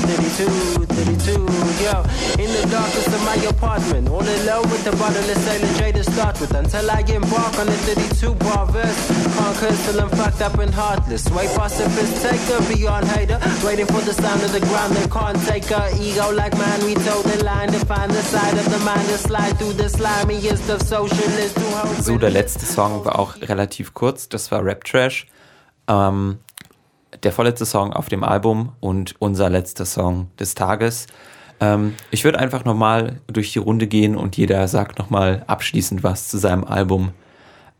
32, 0.07 0.85
32, 0.87 1.33
yo. 1.83 2.05
In 2.43 2.51
the 2.53 2.67
darkness 2.71 3.07
of 3.07 3.23
my 3.25 3.37
apartment, 3.49 4.09
all 4.09 4.23
alone 4.23 4.69
with 4.71 4.85
the 4.85 4.93
bottomless 4.97 5.79
J 5.79 5.93
to 5.93 6.05
start 6.05 6.41
with. 6.41 6.55
Until 6.55 6.91
I 6.91 7.01
embark 7.01 7.59
on 7.59 7.67
the 7.67 7.79
32 7.89 8.35
bar 8.37 8.67
verse. 8.67 9.01
Conquered 9.37 9.79
till 9.85 10.01
I'm 10.01 10.11
fucked 10.11 10.43
up 10.43 10.59
and 10.59 10.73
heartless. 10.73 11.29
Way 11.31 11.47
past 11.57 11.79
taker, 12.23 12.59
beyond 12.73 13.07
hater. 13.09 13.39
Waiting 13.65 13.87
for 13.87 14.03
the 14.03 14.15
sound 14.15 14.43
of 14.43 14.53
the 14.53 14.61
ground 14.61 14.95
that 14.97 15.11
can't 15.11 15.41
take 15.47 15.65
her 15.67 15.89
ego 16.01 16.31
like 16.33 16.57
man. 16.59 16.85
We 16.85 16.95
told 16.95 17.25
the 17.25 17.45
line 17.45 17.73
to 17.73 17.81
find 17.87 18.11
the 18.11 18.23
side 18.23 18.57
of 18.59 18.67
the 18.71 18.81
mind 18.85 19.07
to 19.09 19.19
slide 19.19 19.59
through 19.59 19.75
the 19.75 19.89
slimiest 19.89 20.69
of 20.69 20.83
socialists 20.83 21.61
So, 22.05 22.19
der 22.19 22.31
letzte 22.31 22.67
Song 22.67 23.05
war 23.05 23.19
auch 23.19 23.37
relativ 23.41 23.95
kurz. 23.95 24.29
Das 24.29 24.51
war 24.51 24.65
Rap 24.65 24.85
Trash. 24.85 25.27
Ähm, 25.89 26.39
der 27.23 27.33
vorletzte 27.33 27.67
Song 27.67 27.93
auf 27.93 28.09
dem 28.09 28.25
Album 28.25 28.73
und 28.81 29.15
unser 29.19 29.51
letzter 29.51 29.85
Song 29.85 30.29
des 30.39 30.55
Tages. 30.55 31.07
Ähm, 31.61 31.95
ich 32.11 32.25
würde 32.25 32.39
einfach 32.39 32.65
nochmal 32.65 33.21
durch 33.27 33.53
die 33.53 33.59
Runde 33.59 33.87
gehen 33.87 34.17
und 34.17 34.37
jeder 34.37 34.67
sagt 34.69 34.99
nochmal 34.99 35.45
abschließend 35.47 36.03
was 36.03 36.29
zu 36.29 36.39
seinem 36.39 36.65
Album. 36.65 37.13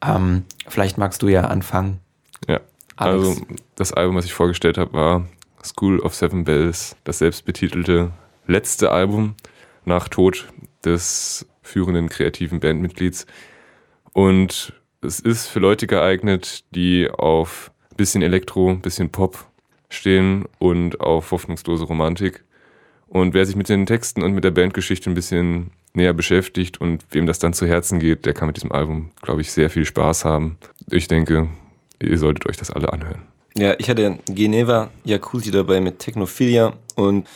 Ähm, 0.05 0.45
vielleicht 0.69 0.99
magst 0.99 1.23
du 1.23 1.29
ja 1.29 1.43
anfangen. 1.43 2.01
Ja. 2.49 2.61
Alex. 2.97 3.29
Also 3.29 3.43
das 3.77 3.93
Album, 3.93 4.17
was 4.17 4.25
ich 4.25 4.35
vorgestellt 4.35 4.79
habe, 4.79 4.93
war 4.93 5.25
School 5.65 6.01
of 6.01 6.15
Seven 6.15 6.45
Bells, 6.45 6.97
das 7.05 7.19
selbstbetitelte 7.19 8.13
letzte 8.47 8.91
Album 8.91 9.35
nach 9.85 10.09
Tod 10.09 10.47
des 10.85 11.47
führenden 11.63 12.09
kreativen 12.09 12.61
Bandmitglieds. 12.61 13.27
Und 14.13 14.73
es 15.01 15.21
ist 15.21 15.49
für 15.49 15.61
Leute 15.61 15.87
geeignet, 15.87 16.65
die 16.75 17.11
auf 17.11 17.71
bisschen 17.97 18.23
Elektro, 18.23 18.75
bisschen 18.77 19.11
Pop 19.11 19.47
stehen 19.89 20.47
und 20.59 21.01
auf 21.01 21.31
hoffnungslose 21.31 21.85
Romantik. 21.85 22.45
Und 23.07 23.35
wer 23.35 23.47
sich 23.47 23.57
mit 23.57 23.69
den 23.69 23.87
Texten 23.87 24.23
und 24.23 24.33
mit 24.33 24.45
der 24.45 24.51
Bandgeschichte 24.51 25.09
ein 25.11 25.15
bisschen 25.15 25.71
näher 25.93 26.13
beschäftigt 26.13 26.81
und 26.81 27.05
wem 27.11 27.27
das 27.27 27.39
dann 27.39 27.53
zu 27.53 27.67
Herzen 27.67 28.01
geht, 28.01 28.27
der 28.27 28.35
kann 28.35 28.49
mit 28.49 28.57
diesem 28.57 28.73
Album, 28.73 29.11
glaube 29.23 29.41
ich, 29.41 29.53
sehr 29.53 29.71
viel 29.71 29.85
Spaß 29.85 30.25
haben. 30.25 30.59
Ich 30.91 31.07
denke, 31.07 31.49
ihr 32.01 32.19
solltet 32.19 32.49
euch 32.49 32.57
das 32.57 32.71
alle 32.71 32.93
anhören. 32.93 33.23
Ja, 33.57 33.75
ich 33.79 33.89
hatte 33.89 34.19
Geneva 34.27 34.91
Jacuzzi 35.05 35.53
dabei 35.53 35.81
mit 35.81 36.01
Technophilia 36.01 36.73
und 36.97 37.29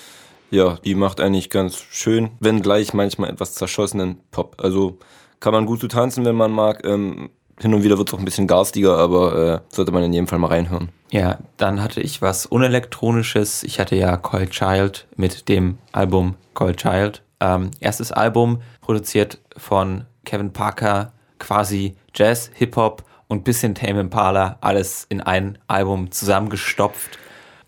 ja, 0.51 0.79
die 0.85 0.95
macht 0.95 1.21
eigentlich 1.21 1.51
ganz 1.51 1.77
schön, 1.77 2.31
wenn 2.41 2.63
gleich 2.63 2.93
manchmal 2.95 3.31
etwas 3.31 3.55
zerschossenen 3.55 4.19
Pop. 4.33 4.57
Also 4.59 4.99
kann 5.41 5.53
man 5.53 5.67
gut 5.67 5.81
zu 5.81 5.89
tanzen, 5.89 6.25
wenn 6.25 6.35
man 6.35 6.51
mag. 6.51 6.85
Ähm, 6.85 7.31
hin 7.61 7.75
und 7.75 7.83
wieder 7.83 7.99
wird 7.99 8.09
es 8.09 8.15
auch 8.15 8.19
ein 8.19 8.25
bisschen 8.25 8.47
garstiger, 8.47 8.97
aber 8.97 9.63
äh, 9.71 9.75
sollte 9.75 9.93
man 9.93 10.03
in 10.03 10.13
jedem 10.13 10.27
Fall 10.27 10.39
mal 10.39 10.49
reinhören. 10.49 10.91
Ja, 11.11 11.39
dann 11.57 11.83
hatte 11.83 12.01
ich 12.01 12.23
was 12.23 12.47
Unelektronisches. 12.47 13.63
Ich 13.63 13.81
hatte 13.81 13.97
ja 13.97 14.17
Cold 14.17 14.51
Child 14.51 15.07
mit 15.17 15.49
dem 15.49 15.79
Album 15.93 16.37
Cold 16.55 16.77
Child. 16.79 17.23
Ähm, 17.41 17.71
erstes 17.81 18.13
Album, 18.13 18.63
produziert 18.81 19.39
von 19.57 20.05
Kevin 20.25 20.53
Parker, 20.53 21.13
quasi 21.39 21.97
Jazz, 22.15 22.51
Hip-Hop 22.55 23.05
und 23.29 23.45
bisschen 23.45 23.75
Tame 23.75 24.01
Impala, 24.01 24.59
alles 24.61 25.07
in 25.09 25.21
ein 25.21 25.59
Album 25.69 26.11
zusammengestopft. 26.11 27.19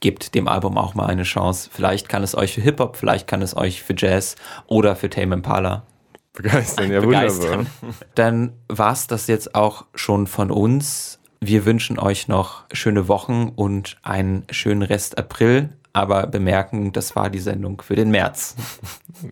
Gebt 0.01 0.34
dem 0.34 0.49
Album 0.49 0.78
auch 0.78 0.95
mal 0.95 1.07
eine 1.07 1.24
Chance. 1.24 1.68
Vielleicht 1.70 2.09
kann 2.09 2.22
es 2.22 2.34
euch 2.34 2.55
für 2.55 2.62
Hip-Hop, 2.62 2.97
vielleicht 2.97 3.28
kann 3.28 3.43
es 3.43 3.57
euch 3.57 3.82
für 3.82 3.95
Jazz 3.97 4.36
oder 4.66 4.97
für 4.97 5.11
Tame 5.11 5.34
Impala 5.34 5.84
Begeistern, 6.43 6.91
ja 6.91 7.01
begeistern. 7.01 7.51
wunderbar. 7.51 7.66
Dann 8.14 8.53
war's 8.68 9.07
das 9.07 9.26
jetzt 9.26 9.55
auch 9.55 9.84
schon 9.95 10.26
von 10.26 10.51
uns. 10.51 11.18
Wir 11.41 11.64
wünschen 11.64 11.99
euch 11.99 12.28
noch 12.28 12.64
schöne 12.72 13.09
Wochen 13.09 13.51
und 13.55 13.97
einen 14.03 14.45
schönen 14.51 14.82
Rest 14.82 15.16
April, 15.18 15.70
aber 15.93 16.26
bemerken, 16.26 16.93
das 16.93 17.16
war 17.16 17.30
die 17.30 17.38
Sendung 17.38 17.80
für 17.82 17.97
den 17.97 18.11
März. 18.11 18.57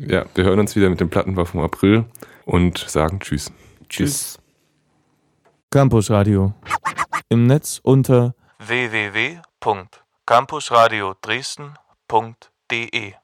Ja, 0.07 0.27
wir 0.35 0.45
hören 0.45 0.61
uns 0.61 0.77
wieder 0.77 0.91
mit 0.91 1.01
dem 1.01 1.09
Plattenbau 1.09 1.47
vom 1.47 1.61
April 1.61 2.05
und 2.45 2.77
sagen 2.77 3.21
Tschüss. 3.21 3.51
Tschüss. 3.89 4.39
Campus 5.71 6.11
Radio. 6.11 6.53
Im 7.31 7.47
Netz 7.47 7.81
unter 7.83 8.35
www.campusradio 8.59 11.15
Dresden.de 11.23 13.15